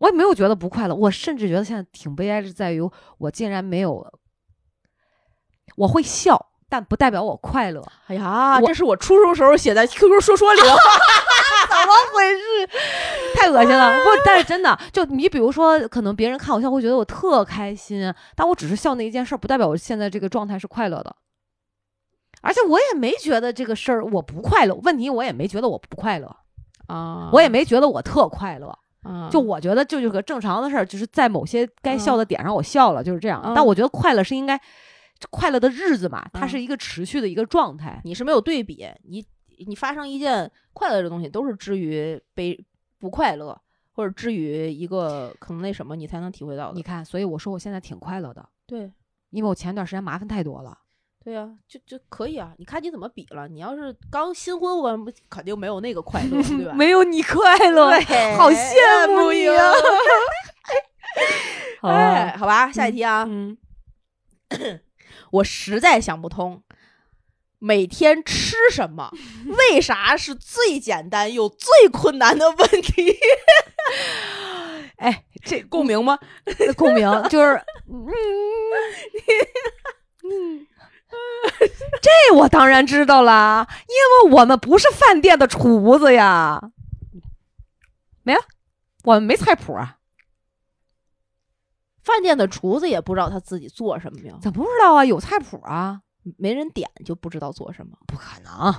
[0.00, 2.82] 我也没有觉得不快乐，我甚至觉得现在挺悲哀，是在于
[3.18, 4.04] 我竟然没有，
[5.76, 7.80] 我会笑，但不代表我快乐。
[8.08, 10.76] 哎呀，这是我初中时候写在 QQ 说说里的话，
[11.70, 12.42] 怎么回事？
[13.36, 13.92] 太恶心了！
[14.02, 21.14] 不，但是真的，就你比如说，可能别人看我笑会觉得我特开心，但我只是笑那一件事，不代表我现在这个状态是快乐的。
[22.42, 26.36] 而且我也没觉得这个事儿我不快乐，问题我也没觉得我不快乐
[26.88, 28.76] 啊，我也没觉得我特快乐，
[29.30, 33.52] 就我觉得，就是个正常的事儿，就是在某些该笑的点上，我笑了，就是这样。
[33.54, 34.60] 但我觉得快乐是应该
[35.30, 38.00] 快乐的日子嘛，它是一个持续的一个状态。
[38.04, 39.24] 你是没有对比，你
[39.66, 42.58] 你发生一件快乐的东西，都是至于悲
[42.98, 43.56] 不快乐，
[43.92, 46.72] 或者至于一个可能那什么，你才能体会到。
[46.74, 48.48] 你看，所以我说我现在挺快乐的。
[48.66, 48.92] 对，
[49.30, 50.76] 因为我前段时间麻烦太多了。
[51.24, 52.52] 对呀，就就可以啊！
[52.58, 53.46] 你看你怎么比了？
[53.46, 54.98] 你要是刚新婚，我
[55.30, 56.72] 肯定没有那个快乐，对吧？
[56.76, 57.90] 没有你快乐，
[58.36, 59.72] 好羡慕你啊！
[61.82, 63.24] 哎，好吧，下一题啊。
[63.28, 63.56] 嗯，
[65.30, 66.62] 我实在想不通，
[67.58, 69.12] 每天吃什么？
[69.46, 73.16] 为啥是最简单又最困难的问题？
[74.96, 76.18] 哎，这共鸣吗？
[76.76, 78.08] 共鸣就是，嗯，
[80.24, 80.66] 嗯。
[82.00, 86.70] 这我当然知道啦，因为我们不是饭店的厨子呀。
[88.22, 88.40] 没了，
[89.04, 89.98] 我们没菜谱啊。
[92.02, 94.36] 饭店的厨子也不知道他自己做什么呀？
[94.42, 95.04] 咋不知道啊？
[95.04, 96.00] 有菜谱啊，
[96.36, 97.96] 没人点就不知道做什么？
[98.06, 98.74] 不可能，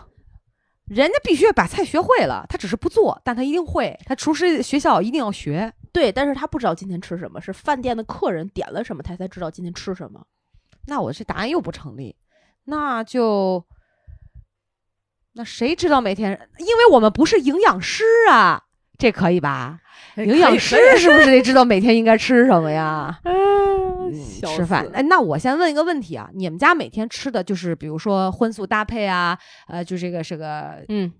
[0.86, 3.98] 人家必须把菜学会了，他只是不做，但他一定会。
[4.06, 5.74] 他厨师学校一定要学。
[5.94, 10.26] 对，但是他不知道今天吃什么，是饭店的客人点了什么，他才知道今天吃什么。
[10.86, 12.16] 那我这答案又不成立。
[12.66, 13.66] 那就，
[15.34, 16.32] 那谁知道每天？
[16.60, 18.64] 因为我们不是营养师啊，
[18.98, 19.80] 这可以吧？
[20.18, 23.20] 营养师是不是得知道每天应该吃什么呀？
[24.56, 24.88] 吃饭。
[24.94, 29.38] 哎，那我先问一个问题啊，你们家每天吃的就是，比如说荤素搭配啊，
[29.68, 31.12] 呃，就这个这个嗯，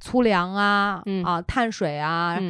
[0.00, 2.40] 粗粮啊，啊，碳水啊，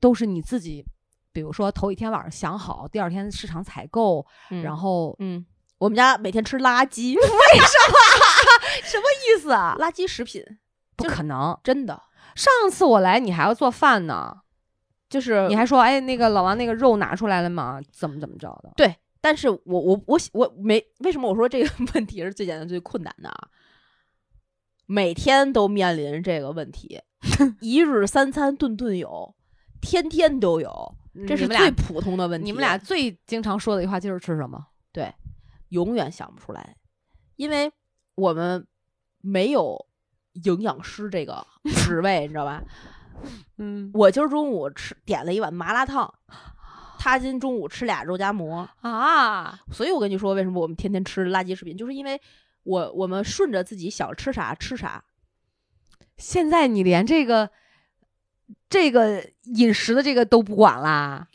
[0.00, 0.84] 都是你自己，
[1.32, 4.26] 比如说头一天晚上想好，第二天市场采购，
[4.62, 5.46] 然后嗯。
[5.78, 7.98] 我们家每天吃垃圾， 为什么？
[8.84, 9.76] 什么意思啊？
[9.78, 10.42] 垃圾食品？
[10.96, 12.00] 不可能，真的。
[12.34, 14.36] 上次我来，你还要做饭呢，
[15.08, 17.80] 就是你还说，哎，那个老王那个肉拿出来了吗？
[17.92, 18.72] 怎么怎么着的？
[18.76, 23.48] 对，但是我我我我没为什么我说这个问题是最简单最困难的啊？
[24.86, 27.00] 每天都面临这个问题，
[27.60, 29.34] 一日三餐顿顿有，
[29.80, 30.94] 天天都有，
[31.26, 32.44] 这是最普通的问题。
[32.44, 34.58] 你们俩最经常说的一句话就是吃什么？
[34.92, 35.12] 对。
[35.74, 36.76] 永远想不出来，
[37.34, 37.72] 因为
[38.14, 38.64] 我们
[39.20, 39.86] 没有
[40.44, 42.62] 营养师这个 职位，你知道吧？
[43.58, 46.14] 嗯，我今儿中午吃点了一碗麻辣烫，
[46.96, 49.58] 他今中午吃俩肉夹馍啊。
[49.72, 52.20] 所以我跟你说，为什么我们天天吃垃圾食品，就是因为
[52.62, 55.04] 我我们顺着自己想吃啥吃啥。
[56.16, 57.50] 现在你连这个
[58.68, 61.26] 这个饮食的这个都不管啦？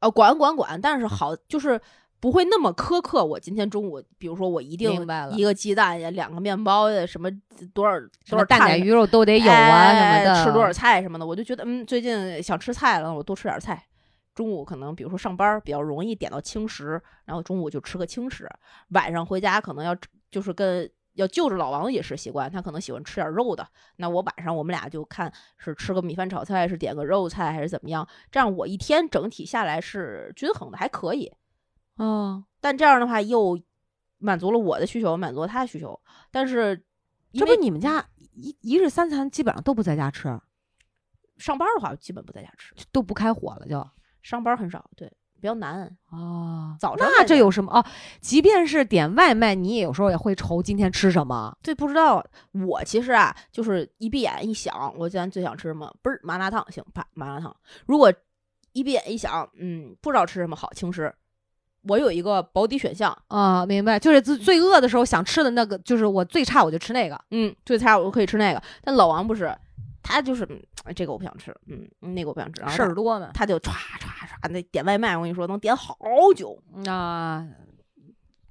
[0.00, 1.80] 呃，管管管，但是好就是。
[2.20, 3.24] 不会那么苛刻。
[3.24, 4.90] 我今天中午，比如说我一定
[5.32, 7.30] 一个鸡蛋呀，两个面包呀，什么
[7.72, 7.98] 多少
[8.28, 13.84] 多少蛋奶鱼肉都得有啊，什么的，吃多少菜什么的，我就觉得嗯，最近想吃菜了，我多吃点菜。
[14.34, 18.48] 中午可能比如说上班比较容易点到轻食，然后中午就吃个轻食。
[18.90, 19.96] 晚上回家可能要
[20.30, 23.66] 就是跟要就着老王的饮食习惯，他可能喜欢吃点肉的。
[23.96, 28.06] 那我晚上我们俩就看是吃个米饭炒菜，是点个肉菜还是怎么样？
[28.30, 31.32] 这样我一天整体下来是均衡的，还可以。
[31.98, 33.60] 哦，但这样的话又
[34.18, 36.00] 满足了我的需求，满足了他的需求。
[36.30, 36.82] 但是，
[37.32, 40.22] 这不你们家一一日三餐基本上都不在家吃，
[41.36, 43.86] 上班的话基本不在家吃，都不开火了，就
[44.22, 45.08] 上班很少，对，
[45.40, 46.76] 比较难哦。
[46.80, 47.84] 早上那这有什么哦？
[48.20, 51.56] 即便是点外卖，你也有时候也会愁今天吃什么。
[51.62, 52.24] 对，不知道。
[52.66, 55.92] 我其实啊，就是一闭眼一想，我今天最想吃什么？
[56.02, 57.54] 不是麻辣烫，行，啪麻辣烫。
[57.86, 58.12] 如果
[58.72, 61.14] 一闭眼一想，嗯，不知道吃什么好，轻食。
[61.88, 68.62] 我有一个保底选项啊，明白，就是最最饿的时候想吃的那个，就是我最差我就吃那个，嗯，最差我就可以吃那个。
[68.82, 69.52] 但老王不是，
[70.02, 70.46] 他就是
[70.94, 74.08] 这个我不想吃，嗯，那个我不想吃，事儿多嘛，他就唰唰
[74.42, 75.96] 唰那点外卖，我跟你说能点好
[76.36, 77.46] 久啊。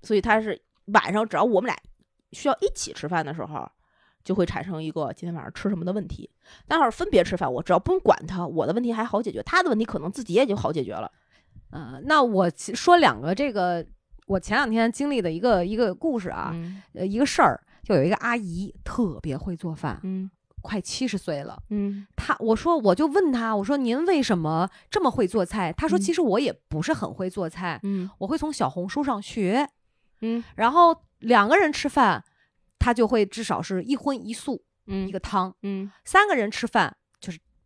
[0.02, 1.78] 所以他是晚上只要我们俩
[2.32, 3.70] 需要一起吃饭的时候，
[4.24, 6.30] 就会产生一个今天晚上吃什么的问题。
[6.68, 11.12] 但要是分别吃饭，我只要不用管他，我的问题还好解决，他的问题可能自己也就好解决了。
[11.72, 13.86] 嗯，那我说两个这个，
[14.26, 16.56] 我前两天经历的一个一个故事啊，
[16.94, 20.30] 呃，一个事儿，就有一个阿姨特别会做饭，嗯，
[20.62, 25.74] 快七十岁了，嗯，她我说我就问她，我说您为什么这么会做菜？
[25.74, 29.70] 她说其实我也不是很会做菜，嗯，我会从小红书上学，
[30.22, 32.24] 嗯，然后两个人吃饭，
[32.80, 36.96] 她就会至少是一荤一素，嗯，一个汤，嗯，三个人吃饭。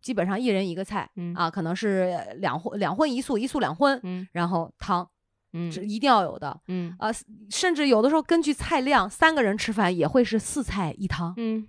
[0.02, 1.34] 基本上一人一个菜，嗯。
[1.36, 5.08] 啊，可能是两荤两荤一素，一素两荤，嗯，然后汤，
[5.54, 6.95] 嗯，是一定要有的，嗯。
[6.99, 7.10] 啊，
[7.49, 11.68] 甚至有的时候根据菜量，三个人吃饭也会是四菜一汤，嗯，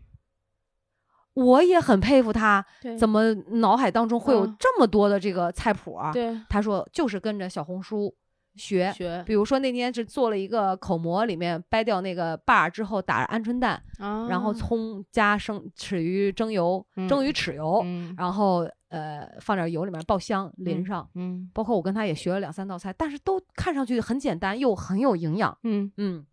[1.35, 2.65] 我也很佩服他，
[2.99, 4.57] 怎么脑海当中会有嗯。
[4.59, 6.13] 这么多的这个菜谱啊？
[6.13, 6.39] 对。
[6.49, 8.15] 他说就是跟着小红书
[8.57, 8.93] 学。
[8.93, 21.09] 学比如说那天是做了一个口蘑，里面掰掉那个把儿之后打鹌鹑蛋，啊然后葱加生豉鱼蒸油，嗯蒸鱼豉油，嗯然后呃放点油里面爆香淋嗯上。
[21.15, 25.57] 嗯包括我跟他也学了两三道菜，但是都看上去很简单又很有营养。
[25.63, 26.27] 嗯嗯，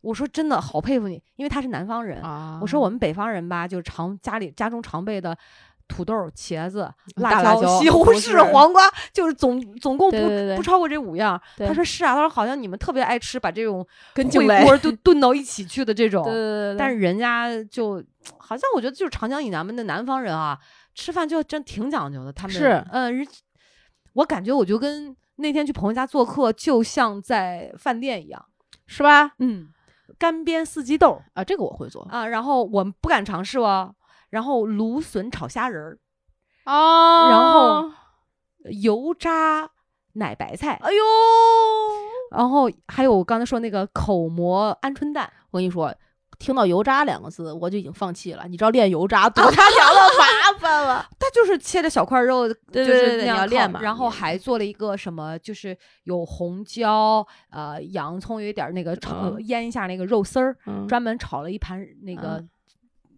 [0.00, 2.22] 我说真的好佩服你，因为他是南方人。
[2.22, 5.36] 啊我说我们北方人吧，就是常家里家中常备的
[5.88, 8.82] 土豆、茄子、大辣椒 西红柿、黄瓜，
[9.12, 11.40] 就是总总共不不超过这五样。
[11.58, 16.24] 他说是啊，他说好像你们特别爱吃把这种跟静蕾锅都 炖到一起去的这种。
[16.24, 18.02] 对对对，但是人家就
[18.38, 20.58] 好像我觉得就是长江以南们的南方人啊，
[20.94, 22.32] 吃饭就真挺讲究的。
[22.32, 23.26] 他们是嗯、人
[24.14, 28.44] 我感觉我就跟那天去朋友家做客，就像在饭店一样。
[28.86, 29.32] 是吧？
[29.38, 29.68] 嗯，
[30.18, 33.94] 干煸四季豆啊，这个我会做啊，然后我们不敢尝试哦。
[34.34, 35.96] 然后芦笋炒虾仁儿，
[36.64, 37.88] 啊然后
[38.82, 39.70] 油渣
[40.14, 40.98] 奶白菜，哎呦，
[42.32, 45.94] 然后还有我刚才说那个口蘑鹌鹑蛋，我跟你说，
[46.36, 48.44] 听到油渣两个字，我就已经放弃了。
[48.48, 51.08] 你知道练油渣 多他娘的麻烦了。
[51.16, 62.50] 他就是切着小块肉，对对对对就是那样你要练嘛然后还做了一个什么，就是有红椒，呃，洋葱，有一点儿那个炒、嗯腌一下那个肉丝儿，嗯专门炒了一盘那个、嗯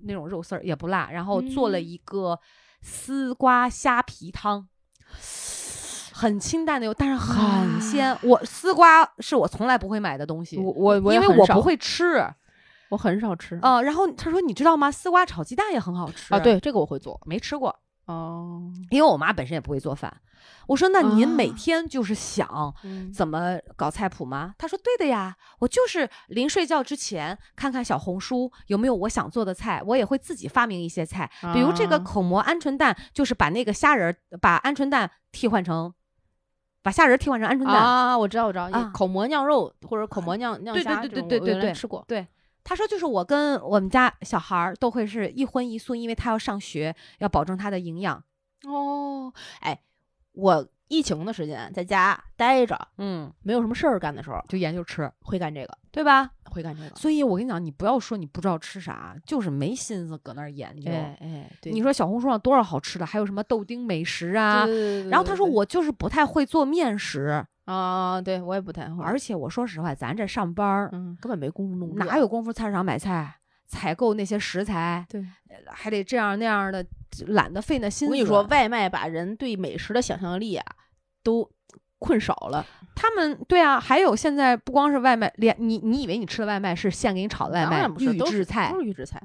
[0.02, 2.38] 那种肉丝儿，也不辣，然后做了嗯一个
[2.82, 4.68] 丝瓜虾皮汤。
[6.12, 8.16] 很清淡的油，但是很鲜。
[8.22, 12.26] 我丝瓜是我从来不会买的东西，我我我因为我不会吃。
[12.88, 14.90] 我很少吃呃，然后他说你知道吗？
[14.90, 17.20] 丝瓜炒鸡蛋也很好吃啊，，对，这个我会做。
[17.26, 17.76] 没吃过。
[18.06, 20.20] 哦，因为我妈本身也不会做饭。
[20.68, 24.54] 我说那您每啊天就是想嗯怎么搞菜谱吗？
[24.58, 35.92] 她说对的呀，我就是临睡觉之前看看小红书有没有我想做的菜，我也会自己发明一些菜，比如这个啊口蘑鹌鹑蛋，就是把那个虾仁儿把鹌鹑蛋替换成。
[36.82, 42.04] 把虾仁儿替换成鹌鹑蛋，啊，我知道我知道，啊口蘑酿肉或者口蘑酿酿对对对对对对原来吃过。
[42.68, 48.20] 他说就是我跟我们家小孩儿都会是一荤一素，因为他要上学，要保证他的营养。
[48.64, 49.80] 哦，哎，
[50.32, 56.28] 我疫情的时间在家待着，嗯，没有什么事儿干的时候，就研究吃，会干这个，对吧？
[56.50, 56.96] 会干这个。
[56.96, 60.90] 所以我跟你讲，你不要说你不知道吃啥，就是没心思搁那儿研究。
[60.90, 64.66] 哎哎，对，你说小红书上多少好吃的，还有什么豆丁美食啊？
[64.66, 73.34] 对对对然后他说我就是不太会做面食，啊，对我也不太会，而且我说实话，咱这上班儿嗯，根本没工夫弄哪有功夫菜市场买菜、
[73.66, 75.24] 采购那些食材，对，
[75.72, 76.86] 还得这样那样的，
[77.26, 78.12] 懒得费那心思。
[78.12, 80.64] 我跟你说，外卖把人对美食的想象力啊，
[81.22, 81.50] 都
[81.98, 82.64] 困少了。
[82.94, 89.20] 他们对啊，还有现在不光是外卖，连你你以为你吃的外卖是现给你炒的外卖预制菜都，是预制菜。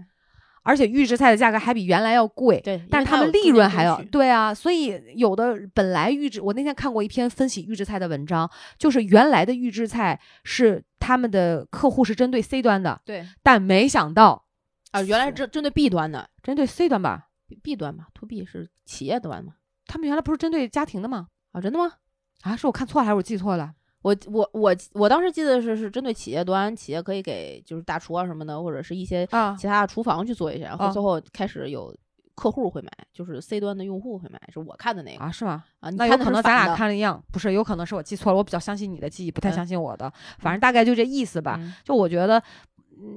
[0.63, 2.59] 而且预制菜的价格还比原来要贵。
[2.61, 14.45] 对，但是他们利润还要对啊，所以有的本来预制，我那天看过一篇分析预制菜的文章，就是原来的预制菜是他们的客户是针对 C 端的，对但没想到
[14.91, 19.53] 啊，原来是针针对 B 端的针对 C 端吧，B B 端吧，to B 是企业端嘛？
[19.87, 21.27] 他们原来不是针对家庭的吗？
[21.51, 21.93] 啊，真的吗？
[22.41, 23.73] 啊，是我看错了还是我记错了？
[24.01, 31.95] 我我我我当时记得是是针对企业端，企业可以给就是大厨啊什么的，或者是一些啊其他的厨房去做一些，然后啊最后开始有
[32.33, 35.63] 客户会买，就是 C 端的用户会买，是我看的那个啊，是吗？
[35.79, 35.89] 啊。
[35.91, 41.57] 你那有可能咱俩看的一样，不是，有可能是我记错了，我比较相信你的记忆，不太嗯相信我的，反正大概就这意思吧。
[41.59, 42.43] 嗯就我觉得，嗯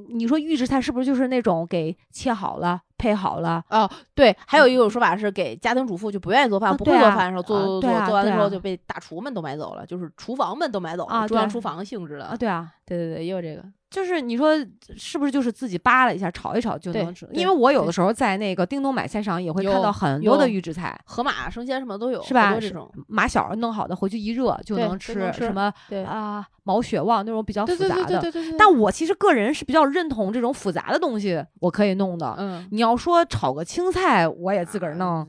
[0.08, 3.62] 你说预制菜是不是就是那种给切好了、配好了？
[3.70, 13.64] 哦，对，还有一种说法是给家庭主妇就不愿意做饭、啊不会做饭的时候做做做做完的时候就被大厨们都买走了，就是厨房们都买走了，啊中央厨房性质的啊，对啊，对对对，也有这个。
[13.94, 14.56] 就是你说
[14.96, 17.28] 是不是就是自己扒拉一下、炒一炒就能吃？
[17.32, 22.58] 因为我有的时候在那个叮咚买菜上也会看到很多的预制菜，河马生鲜什么都有，是吧
[23.06, 25.72] 马小儿弄好的回去一热就能吃，什么
[26.04, 28.18] 啊毛血旺那种比较复杂的。
[28.18, 28.58] 对对对对。
[28.58, 32.34] 但我其实个人是比较认同这种复杂的东西，我可以弄的。
[32.38, 35.24] 嗯，你要说炒个青菜，我也自个儿弄，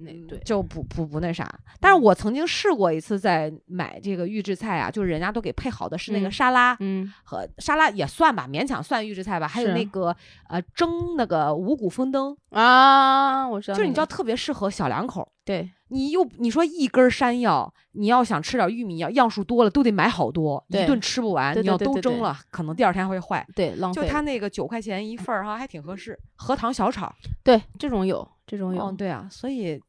[0.00, 1.48] 那对，就不不不那啥。
[1.78, 9.46] 但是我曾经试过一次，在买这个预制菜啊，就是人家都给配好的是那个嗯沙拉，嗯和沙拉也算吧，勉强算预制菜吧。
[9.46, 10.14] 还有那个
[10.48, 15.30] 呃蒸那个五谷丰登，啊，我知道，就是你知道特别适合小两口。
[15.42, 21.52] 对你又你说一根山药，你要想吃点玉米样样数多了，都得买好多，一顿吃不完。
[21.52, 23.44] 对你要都蒸了，可能第二天会坏。
[23.56, 26.16] 对浪费，就他那个九块钱一份儿哈，还挺合适。
[26.36, 29.80] 荷塘小炒，对这种有这种有嗯，，对啊，所以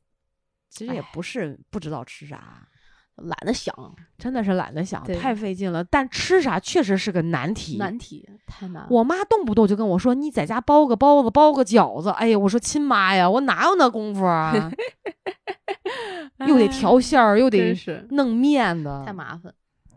[0.71, 2.65] 其实也哎不是不知道吃啥，
[3.17, 3.75] 懒得想，
[4.17, 5.83] 真的是懒得想，太费劲了。
[5.83, 8.87] 但吃啥确实是个难题，难题太难。
[8.89, 14.71] 我妈动不动就跟我说：“你在家包个包子，包个饺子。”哎呀，我说亲妈呀，我哪有那功夫啊？
[16.47, 17.75] 又得调馅儿，又得
[18.11, 19.53] 弄面的，太麻烦。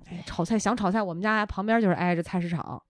[0.07, 2.83] 哎，炒菜想炒菜，我们家旁边就是挨着菜市场，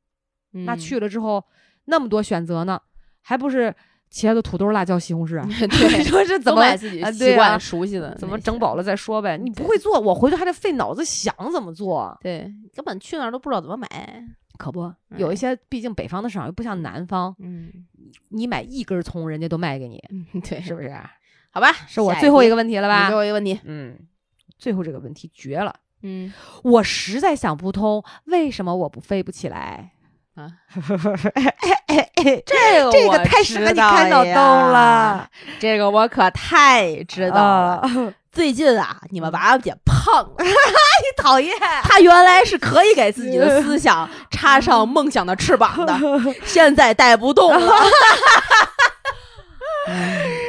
[0.65, 1.45] 那去了之后
[1.85, 2.81] 那么多选择呢，
[3.21, 3.75] 还不是？
[4.15, 9.37] 茄子、土豆、辣椒、西红柿， 对，说是怎么自己习惯熟悉的，怎么整饱了再说呗。
[9.37, 12.17] 你不会做，我回去还得费脑子想怎么做。
[12.23, 13.89] 对，根本去那儿都不知道怎么买。
[14.57, 17.69] 可不，有一些毕竟北方的市场又不像南方，嗯，
[18.29, 20.01] 你买一根葱，人家都卖给你，
[20.49, 20.95] 对，是不是？
[21.51, 23.09] 好吧，是我最后一个问题了吧？
[23.09, 23.99] 最后一个问题，嗯，
[24.57, 29.91] 最后这个问题绝了，嗯，我实在想不通，为什么我不飞不起来。
[30.35, 30.51] 啊，
[32.45, 35.29] 这个这个太适合你看脑洞了，
[35.61, 37.83] 这个我可太知道了。
[38.33, 40.45] 最近啊，你们娃娃姐胖了，你
[41.23, 41.55] 讨厌。
[41.85, 45.97] 她原来是可以给自己的思想插上梦想的翅膀的，
[46.45, 47.73] 现在带不动了。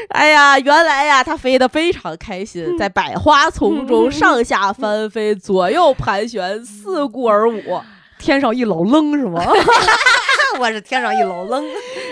[0.10, 7.84] 哎呀，原来呀，她飞得非常开心，在百花丛中上下翻飞，左右盘旋，四顾而舞。
[8.26, 9.46] 天上一老愣是吗？
[10.58, 11.64] 我是天上一老愣，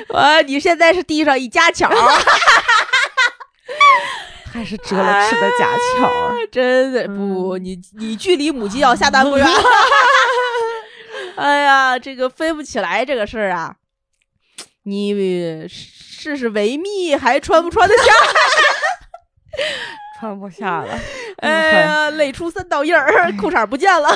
[0.10, 1.90] 我你现在是地上一家巧，
[4.54, 5.66] 还是折了翅的家
[5.98, 6.12] 巧？
[6.52, 9.48] 真的不，你你距离母鸡要下蛋不远。
[11.36, 13.74] 哎呀，这个飞不起来这个事儿啊，
[14.84, 18.04] 你试试维密还穿不穿得下？
[20.20, 21.00] 穿不下了。
[21.38, 24.16] 哎呀，累出三道印儿，裤衩不见了。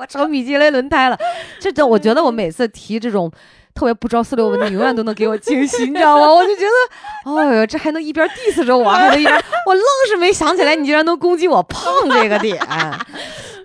[0.00, 1.18] 我成米其林轮胎了，
[1.60, 3.30] 这这，我觉得我每次提这种
[3.74, 6.32] 特别不着四六问题，永远都能给我惊喜，你知道吗？
[6.32, 6.62] 我就觉
[7.24, 9.34] 得，哦哟，这还能一边 diss 着我，还能一边，
[9.66, 12.58] 我愣是没想起来，你竟然能攻击我胖这个点。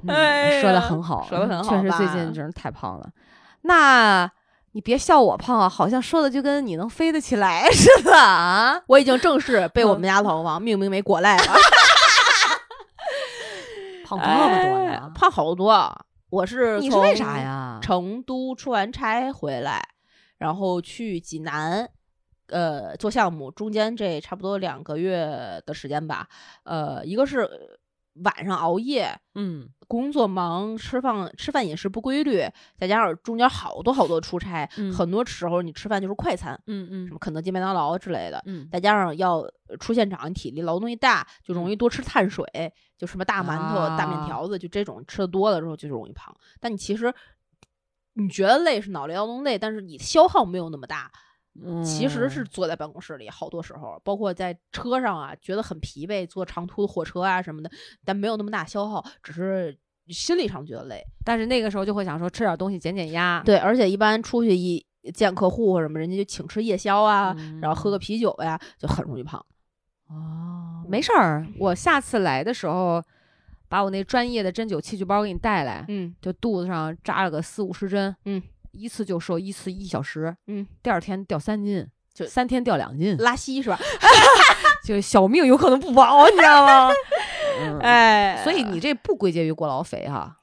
[0.07, 3.07] 哎，说的很好，说的很好，确实最近真是太胖了。
[3.63, 4.29] 那
[4.71, 8.81] 你别笑我胖啊，好像说的就跟你能飞得起来 似的啊！
[8.87, 11.43] 我已经正式被我们家老王命名为果赖了，
[14.05, 15.71] 胖这么多呀，胖好多。
[16.31, 17.77] 我是你是为啥呀？
[17.81, 19.81] 成都出完差回来，
[20.37, 21.89] 然后去济南，
[22.47, 26.25] 呃，做项目，中间这差不多两个月的时间吧。
[26.63, 27.79] 呃，一个是
[28.23, 32.43] 晚上熬夜，嗯，工作忙，吃饭吃饭饮食不规律，
[32.77, 39.43] 再加上中间好多好多出差，很多时候你吃饭就是快餐，嗯嗯，什么肯德基、麦当劳之类的，嗯，再加上要
[39.79, 42.45] 出现场，体力劳动力大，就容易多吃碳水。
[42.97, 46.31] 就什么大馒头、大面条子，就这种吃的多了之后就容易胖。
[46.59, 47.11] 但你其实
[48.13, 51.11] 你觉得累是脑力劳动累，但是你消耗没有那么大。
[51.83, 57.69] 其实是坐在办公室里，好多时候，包括在车上啊，觉得很疲惫，坐长途的火车啊什么的，
[58.05, 59.77] 但没有那么大消耗，只是
[60.07, 61.03] 心理上觉得累。
[61.25, 63.41] 但是那个时候就会想说吃点东西减减压。
[63.45, 69.45] 对，而且一般出去一见客户或什么，人家就请吃夜宵啊，然后喝个啤酒呀，就很容易胖。
[70.07, 73.03] 哦，没事儿，我下次来的时候，
[73.67, 78.41] 把我那专业的针灸器具包给你带来，嗯，就肚子上扎了个四五十针，嗯，
[78.71, 83.79] 一次就瘦一次一小时，嗯，第二天掉三斤，就三天掉两斤，拉稀是吧？
[84.83, 86.91] 就小命有可能不保，你知道吗？
[87.81, 90.35] 哎，所以你这不归结于过劳肥哈，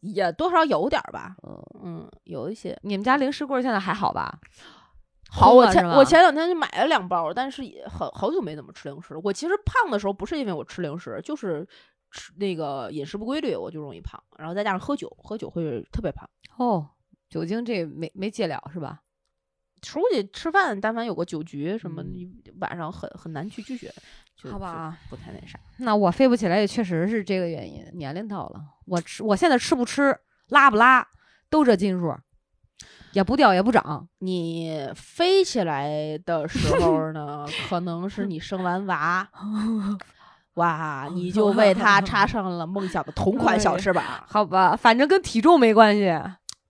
[0.00, 2.78] 也多少有点吧，嗯嗯，有一些。
[2.82, 4.38] 你们家零食柜现在还好吧？
[5.30, 9.20] 好，我前我前两天就买了两包，但是也好好久没怎么吃零食了。
[9.24, 11.66] 我其实胖的时候不是因为我吃零食，就是
[12.10, 14.22] 吃那个饮食不规律，我就容易胖。
[14.38, 16.28] 然后再加上喝酒，喝酒会特别胖。
[16.58, 16.86] 哦，
[17.32, 19.00] 酒精这没没戒了是吧？
[19.80, 22.28] 出去吃饭，但凡有个酒局什么，你
[22.60, 23.90] 晚上很很难去拒绝。
[24.50, 25.58] 好吧，不太那啥。
[25.78, 28.60] 那我飞不起来也确实是这个原因，年龄到了。
[28.84, 30.14] 我吃，我现在吃不吃，
[30.48, 31.08] 拉不拉，
[31.48, 32.14] 都这斤数。
[33.12, 39.28] 也不掉也不长，你飞起来的时候呢， 可能是你生完娃，
[40.54, 46.10] 哇，你就 为他插上了梦想的同款小翅膀，好吧，反正跟体重没关系。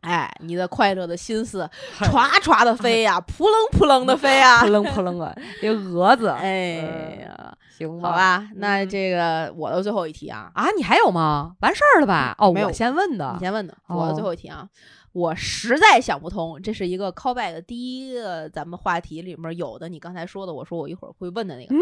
[0.03, 6.29] 哎，你的快乐的心思唰唰的飞呀，扑棱扑棱的飞呀，扑棱扑棱啊，这蛾子。
[6.39, 11.53] 哎呀，行吧，好吧，那这个我的最后一题啊，啊，你还有吗？
[11.61, 12.35] 完事儿了吧？
[12.39, 14.69] 哦，我先问的，你先问的，我的最后一题啊。
[15.13, 21.75] 我实在想不通，这是一个 callback 第一个咱们话题里面有的，你刚才说的，我说我一会儿会问的那个。
[21.75, 21.81] 嗯，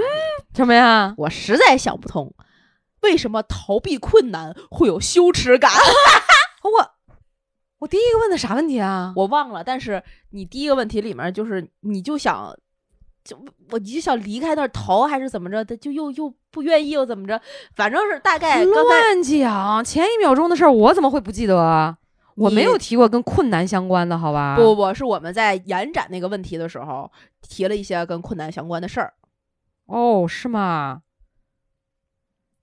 [0.55, 1.15] 什么呀？
[1.17, 2.35] 我实在想不通，
[3.03, 5.71] 为什么逃避困难会有羞耻感？
[6.63, 6.91] 我
[7.81, 9.13] 我第一个问的啥问题啊？
[9.17, 9.65] 我忘了。
[9.65, 10.01] 但是
[10.31, 12.57] 你第一个问题里面就是，你就想
[13.25, 13.37] 就
[13.71, 17.41] 我你就想离开那儿逃，还是怎么着的，就又又不愿意，又怎么着，
[17.75, 19.85] 反正是大概乱讲。
[19.85, 21.97] 前一秒钟的事儿，我怎么会不记得？
[22.37, 24.57] 我没有提过跟困难相关的，好吧？
[24.57, 27.11] 不不不，是我们在延展那个问题的时候
[27.43, 29.13] 提了一些跟困难相关的事儿。
[29.87, 31.03] 哦，是吗？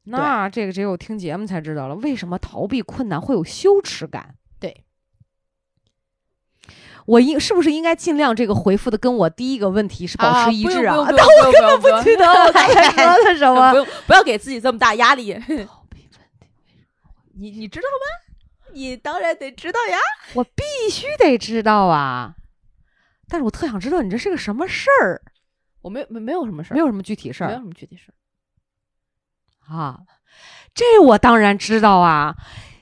[0.06, 4.36] 那这个只有听节目才知道了，为什么逃避困难会有羞耻感？
[7.08, 11.08] 对，我应是不是应该尽量这个回复的跟我第一个问题是保持一致啊？
[11.08, 15.34] 但我根本不记得我刚才说的 什么，不用不要给自己这么大压力。
[17.40, 18.74] 你你知道吗？
[18.74, 19.98] 你当然得知道呀，
[20.34, 22.36] 我必须得知道啊！
[23.28, 25.22] 但是我特想知道你这是个什么事儿。
[25.82, 28.14] 我没没没有什么事儿，没有什么具体事儿，没有什么具体事儿。
[29.74, 30.00] 啊，
[30.74, 32.36] 这我当然知道啊，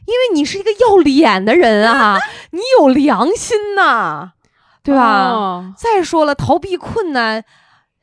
[0.05, 2.17] 因为你是一个要脸的人啊，
[2.51, 4.31] 你有良心呐，
[4.83, 5.73] 对吧？
[5.77, 7.43] 再说了，逃避困难，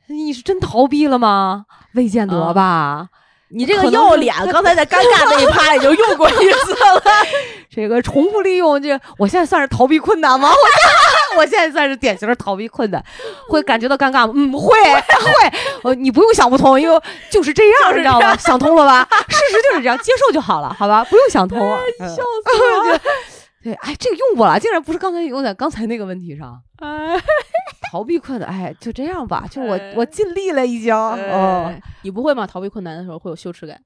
[0.08, 1.66] 你是真逃避了吗？
[1.94, 3.08] 未见得吧。
[3.54, 7.02] 你这个要脸，刚才在尴尬那一趴已经用过一次了。
[7.74, 10.50] 这个重复利用，这我现在算是逃避困难吗？
[11.36, 13.02] 我我现在算是典型的逃避困难，
[13.48, 14.32] 会感觉到尴尬吗？
[14.34, 15.52] 嗯，会会。
[15.82, 17.00] 呃，你不用想不通，因为
[17.30, 18.36] 就是这样，你知道吗？
[18.36, 19.08] 想通了吧？
[19.28, 21.04] 事实就是这样，接受就好了，好吧？
[21.08, 21.58] 不用想通。
[21.98, 23.00] 笑死了。
[23.62, 26.60] 对，哎，这个用过了，竟然不是刚才用在刚才那个问题上。
[27.90, 30.94] 逃避困难，哎，就这样吧，就我我尽力了，已经。
[30.94, 32.46] 哦，你不会吗？
[32.46, 33.82] 逃避困难的时候会有羞耻感。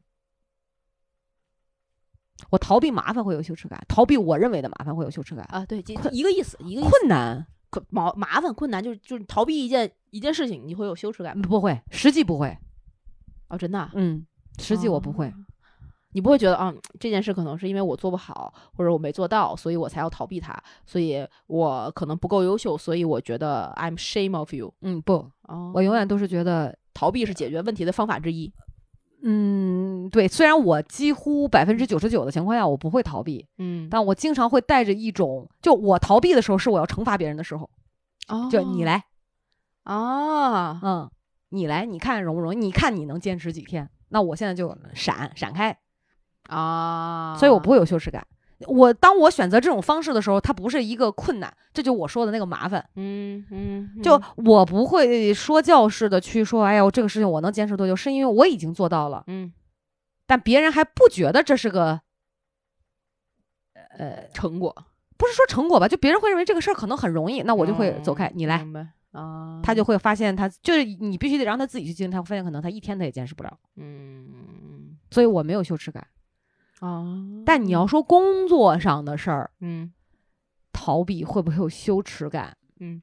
[2.51, 5.66] 我逃避麻烦会有羞耻感，逃避我认为的麻烦会有羞耻感啊。
[5.66, 11.43] 对，一个意思，一个困难，困麻麻烦困难就是就是逃避一件一件事情，你会有羞耻感吗？
[11.49, 12.57] 不会，实际不会。
[13.49, 13.91] 哦，真的？
[13.95, 14.24] 嗯，
[14.59, 15.33] 实际我不会。
[16.17, 24.73] 你不会觉得啊，这件事可能是因为我做不好，或者我没做到，所以我才要逃避它，所以我可能不够优秀，所以我觉得 I'm shame of you。
[24.81, 25.31] 嗯，不，
[25.75, 28.51] 我永远都是觉得逃避是解决问题的方法之一。
[29.25, 37.69] 嗯，对，虽然我几乎百分之九十九的情况下我不会逃避，嗯，但我经常会带着一种，就我逃避的时候是我要惩罚别人的时候，
[38.29, 39.05] 哦，就你来，
[39.83, 41.11] 啊，嗯，
[41.51, 42.57] 你来，你看容不容易？
[42.57, 43.91] 你看你能坚持几天？
[44.09, 45.77] 那我现在就闪闪开。
[46.49, 48.26] 啊，所以我不会有羞耻感。
[48.66, 52.82] 我当我选择这种方式的时候，它不是一个困难，这就我说的那个麻烦。
[52.94, 57.94] 嗯嗯，就我不会说教式的去说，哎呀，这个事情我能坚持多久？
[57.94, 59.24] 是因为我已经做到了。
[59.26, 59.53] 嗯，
[60.26, 62.01] 但别人还不觉得这是个，
[63.99, 64.74] 呃，成果，
[65.18, 65.86] 不是说成果吧？
[65.86, 68.66] 就别人会认为这个事儿可能很容易，那我就会走开，你来。
[69.12, 73.59] 啊，他就会发现，他就是你必须得让他自己去经历，他会发现可能他一天他也坚持不了。
[73.76, 76.07] 嗯，所以我没有羞耻感。
[76.81, 77.05] 啊，
[77.45, 79.93] 但你要说工作上的事儿，嗯，
[80.72, 82.55] 逃避会不会有羞耻感？
[82.81, 83.01] 嗯，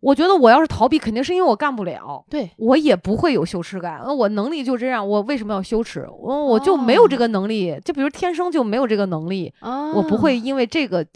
[0.00, 4.00] 我觉得我要是逃避，肯定是因为我干不了，对我也不会有羞耻感。
[4.02, 6.08] 那我能力就这样，我为什么要羞耻？
[6.10, 11.06] 我我就没有这个能力，就比如天生就没有这个能力，我不会因为这个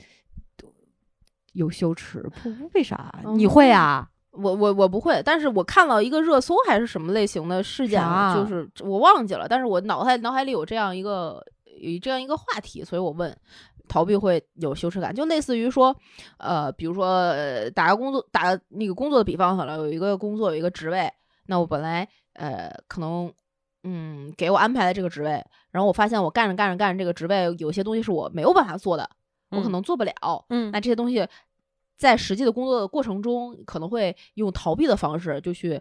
[1.55, 2.23] 有羞耻。
[2.43, 3.11] 不，为啥？
[3.35, 4.07] 你会啊？
[4.33, 8.01] 我我我不会，但是我看到一个热搜还是什么类型的事件，
[8.35, 11.43] 就是我忘记了，但是我脑海脑海里有这样一个。
[11.79, 13.37] 有这样一个话题，所以我问，
[13.89, 15.95] 逃避会有羞耻感，就类似于说，
[16.39, 17.35] 呃，比如说
[17.75, 21.13] 打个工作，打那个工作的比方好了，有一个工作有一个职位，
[21.47, 23.33] 那我本来呃可能
[23.85, 29.09] 嗯给我安排的这个职位，然后我发现我干着干着干着这个职位有些东西是我没有办法做的，
[29.51, 31.27] 我可能做不了，嗯，那这些东西
[31.97, 35.81] 在实际的工作的过程中，可能会用逃避的方式就去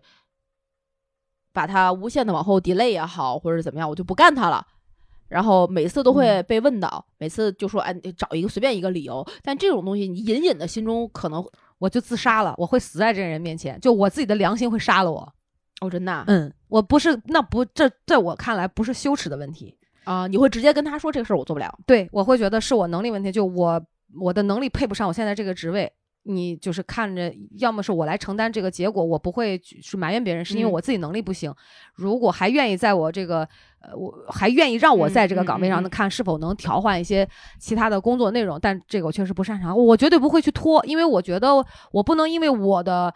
[1.54, 4.66] 把它无限的往后 delay 也好，或者怎么样，我就不干它了。
[5.30, 9.26] 然后每次都会被问到，每次就说哎，找一个随便一个理由。
[9.44, 11.42] 但这种东西，你隐隐的心中可能
[11.78, 15.34] 我就自杀了，我会死在这个人面前，就我自己的良心会杀了我。
[15.82, 16.26] 哦，真的？
[16.28, 20.28] 嗯，我不是，那不，这在我看来不是羞耻的问题啊。
[20.28, 21.74] 你会直接跟他说这个事儿我做不了？
[21.86, 23.82] 对，我会觉得是我能力问题，就我
[24.20, 25.90] 我的能力配不上我现在这个职位。
[26.24, 31.54] 你就是看着，要么是我来承担这个结果，我不会去埋怨别人，是因为我自己能力不行。
[31.96, 33.48] 如果还愿意在我这个，
[33.80, 37.28] 呃，我还愿意让我在这个岗位上，看是否能调换一些
[37.58, 38.60] 其他的工作内容。
[38.60, 43.14] 但这个我确实不擅长，我绝对不会去拖，因为我觉得我不能因为我的，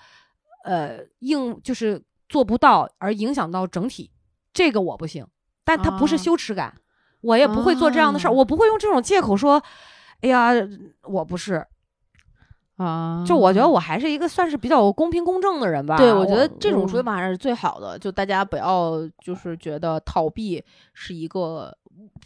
[0.64, 4.10] 呃，硬就是做不到而影响到整体，
[4.54, 5.28] 这个我不行。
[5.66, 6.74] 但它不是羞耻感，
[7.22, 9.62] 我也不会做这样的事儿，我不会用这种借口说，
[10.22, 10.52] 哎呀，
[11.04, 11.68] 我不是。
[12.78, 15.96] 啊，就我觉得我还是一个算是比较公平公正的人吧。
[15.98, 17.98] 对，我觉得这种说法是最好的。
[18.00, 20.64] 就大家不要就是觉得逃避
[20.94, 21.72] 是一个，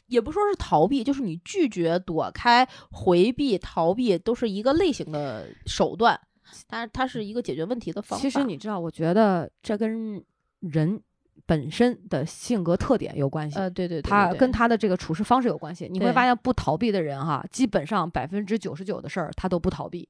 [0.08, 6.20] 也不说是逃避，就是你拒绝、躲开、回避、逃避都是一个类型的手段。
[6.66, 8.22] 但是它是一个解决问题的方法。
[8.22, 10.24] 其实你知道，我觉得这跟
[10.62, 11.00] 人
[11.46, 13.60] 本身的性格特点有关系。
[13.60, 15.90] 呃，对对，他跟他的这个处事方式有关系。
[15.92, 20.08] 你会发现，不逃避的人哈，基本上百分之九十九的事儿他都不逃避。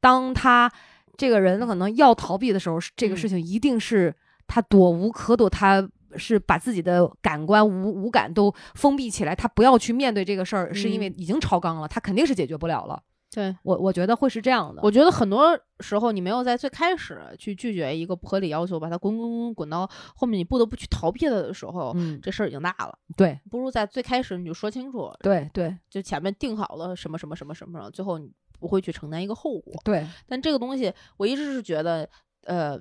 [0.00, 0.70] 当他
[1.16, 4.14] 这个人可能要逃避的时候，这个事情一定是
[4.46, 13.02] 他躲无可躲，他是把自己的感官无五感都封闭起来，他不要去面对这个事儿，是因为已经超纲了，他肯定是解决不了了。
[13.30, 14.80] 对我，我觉得会是这样的。
[14.82, 22.98] 我觉得很多时候，你没有在最开始去拒绝一个不合理要求，把它滚滚滚滚到后面，你不得不去逃避它的时候，嗯，这事儿已经大了。
[23.18, 25.12] 对，不如在最开始你就说清楚。
[25.20, 29.74] 对对，就前面定好了什么什么什么什么，最后你不会去承担一个后果。
[29.84, 32.08] 对，但这个东西，我一直是觉得，
[32.42, 32.80] 呃，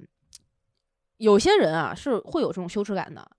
[1.18, 3.30] 有些人啊是会有这种羞耻感的。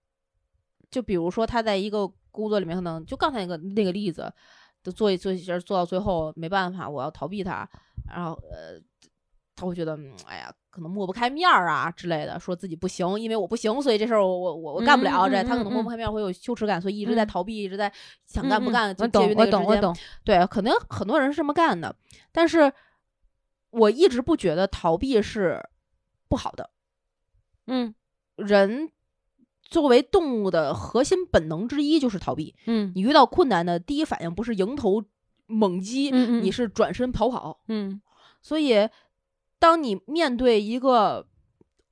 [0.91, 4.33] 就比如说他在一个工作里面，可能就刚才那个那个例子。
[4.81, 7.69] 就做一做一些，做到最后没办法，我要逃避他，
[8.07, 8.81] 然后呃，
[9.59, 15.29] 他会觉得，哎呀，可能抹不开面儿啊之类的，说自己不行，因为我不行，所以这事儿我我我我干不了。
[15.29, 17.93] 这他可能抹不开面，会有羞耻感，所以一直在逃避，一直在
[18.27, 18.95] 想干不干。
[18.99, 19.97] 我懂，我懂，我懂。
[20.25, 21.95] 对，可能很多人是这么干的，
[22.31, 22.73] 但是
[23.71, 25.61] 我一直不觉得逃避是
[26.29, 26.71] 不好的。
[27.67, 27.95] 嗯，
[28.37, 28.91] 人。
[29.71, 32.55] 作为动物的核心本能之一就是逃避。
[32.65, 35.05] 嗯，你遇到困难的第一反应不是迎头
[35.45, 37.61] 猛击，嗯你是转身逃跑。
[37.69, 38.01] 嗯，
[38.41, 38.89] 所以
[39.59, 41.27] 当你面对一个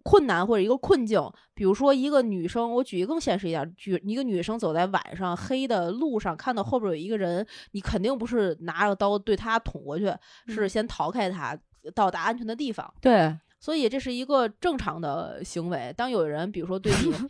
[0.02, 1.20] 困难或者一个困境，
[1.55, 10.12] 比如说一个女生，我举一个更现实一点，举一个女生走在晚上黑的路上，看到后边有一个人，你肯定不是拿着刀对他捅过去，
[10.48, 11.59] 是先逃开他，
[11.94, 12.93] 到达安全的地方。
[13.01, 15.93] 对，所以这是一个正常的行为。
[15.97, 17.14] 当有人比如说对你。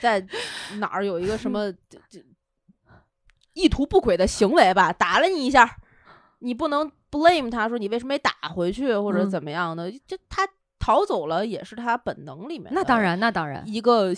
[0.00, 0.20] 在
[0.80, 1.72] 哪儿有一个什么
[3.52, 4.92] 意图不轨的行为吧？
[4.92, 5.64] 打了你一下，
[6.44, 9.90] 你不能 blame 他说你为什么没打回去或者怎么样的？
[10.06, 10.46] 就他
[10.78, 12.72] 逃走了也是他本能里面。
[12.72, 14.14] 那当然，那当然，一个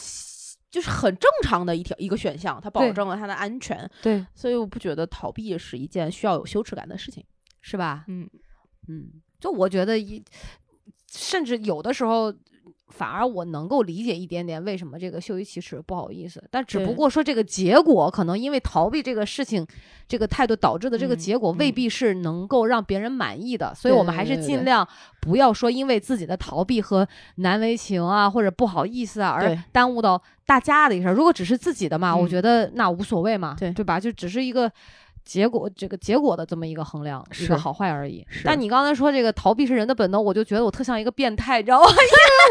[0.71, 3.89] 就是很正常的一条一个选项，他保证了他的安全。
[4.03, 7.25] 对，所以我不觉得逃避是一件需要有羞耻感的事情，
[7.61, 8.05] 是吧？
[8.09, 8.29] 嗯
[8.89, 10.23] 嗯，就我觉得一，
[11.11, 12.35] 甚至有的时候。
[12.89, 19.67] 反而我能够理解一点点为什么这个羞于启齿不好意思，但只不过说这个结果可能因为逃避这个事情，
[20.07, 24.87] 这个态度导致的这个结果未必是能够让别人满意的，所以我们还是尽量
[25.21, 27.07] 不要说因为自己的逃避和
[27.37, 31.13] 难为情啊或者不好意思啊而耽误到大家的一事儿。
[31.13, 33.99] 如果只是自己的嘛，我觉得那无所谓嘛，对对吧？
[33.99, 34.71] 就只是一个。
[35.27, 38.25] 结果这个结果的这么一个衡量，一个好坏而已。
[38.31, 41.91] 是，但你刚才说这个逃避是人的本能，我就觉得我特像一个变态，你知道吗？
[41.91, 42.01] 因为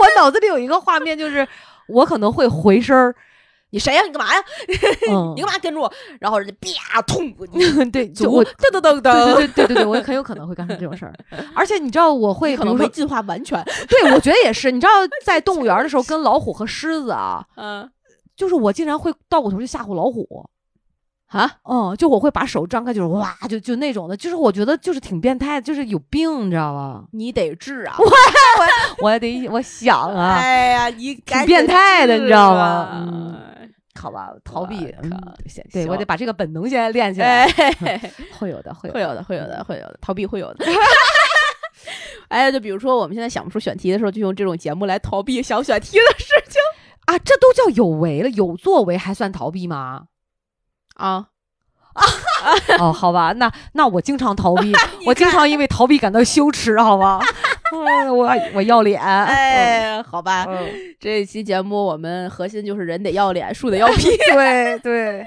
[0.02, 1.48] 我脑子里有一个画面，就是
[1.88, 3.16] 我可能会回身儿。
[3.72, 4.02] 你谁呀？
[4.04, 4.42] 你干嘛呀？
[5.36, 5.92] 你干嘛跟着我？
[6.20, 7.30] 然后人家啪痛。
[7.92, 9.36] 对，就我噔噔噔噔。
[9.36, 11.14] 对对对对对，我很有可能会干出这种事儿。
[11.54, 13.62] 而且你知道，我会可能会进化完全。
[13.90, 14.72] 对，我觉得也是。
[14.72, 14.92] 你知道，
[15.26, 17.90] 在动物园的时候跟老虎和狮子啊，嗯，
[18.38, 20.48] 就是我竟然会倒过头去吓唬老虎。
[21.36, 27.03] 啊，嗯，就我会把手张开，就是哇，就就那种的，就是我觉得就是挺变态，就是有病，你知道吧？
[27.12, 27.95] 你得治啊！
[27.99, 30.36] 我我我得我想啊！
[30.36, 32.90] 哎呀，你挺变态的，你知道吗？
[32.94, 34.90] 嗯，好吧，逃避，
[35.74, 37.45] 对我得把这个本能先练起来。
[38.40, 40.66] 会有的，会 会有的，会有的，会有的，逃避会有的。
[42.30, 46.62] 哎，就比如说我们现在想不出选题的时候，就用这种节目来逃避想选题的事情
[47.07, 50.03] 啊，这都叫有为了，有作为还算逃避吗？
[50.96, 51.28] 啊
[51.94, 52.04] 啊
[52.80, 54.74] 哦，好吧，那那我经常逃避，
[55.08, 57.20] 我经常因为逃避感到羞耻，好吧？
[57.72, 60.46] 我 我要脸，哎，好吧，
[61.00, 65.26] 这一期节目我们核心就是人得要脸，树得要皮，对对。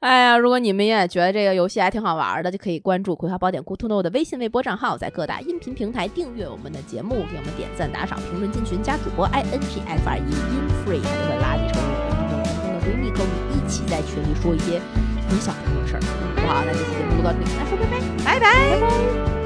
[0.00, 14.80] 哎呀，如果你们也觉得这个游戏还挺好玩的，就可以关注《葵花宝典》Good to Know 的微信、微博账号，在各大音频平台订阅我们的节目，给我们点赞、打赏、评论、进群、加主播 i n g f r e in free，还会拉你成为我们的闺蜜，跟我们一起在群里说一些。
[15.28, 16.00] 你想听的事儿，
[16.36, 16.64] 好不好？
[16.64, 19.45] 那这期节目就到这里，来说拜拜，拜拜，拜拜。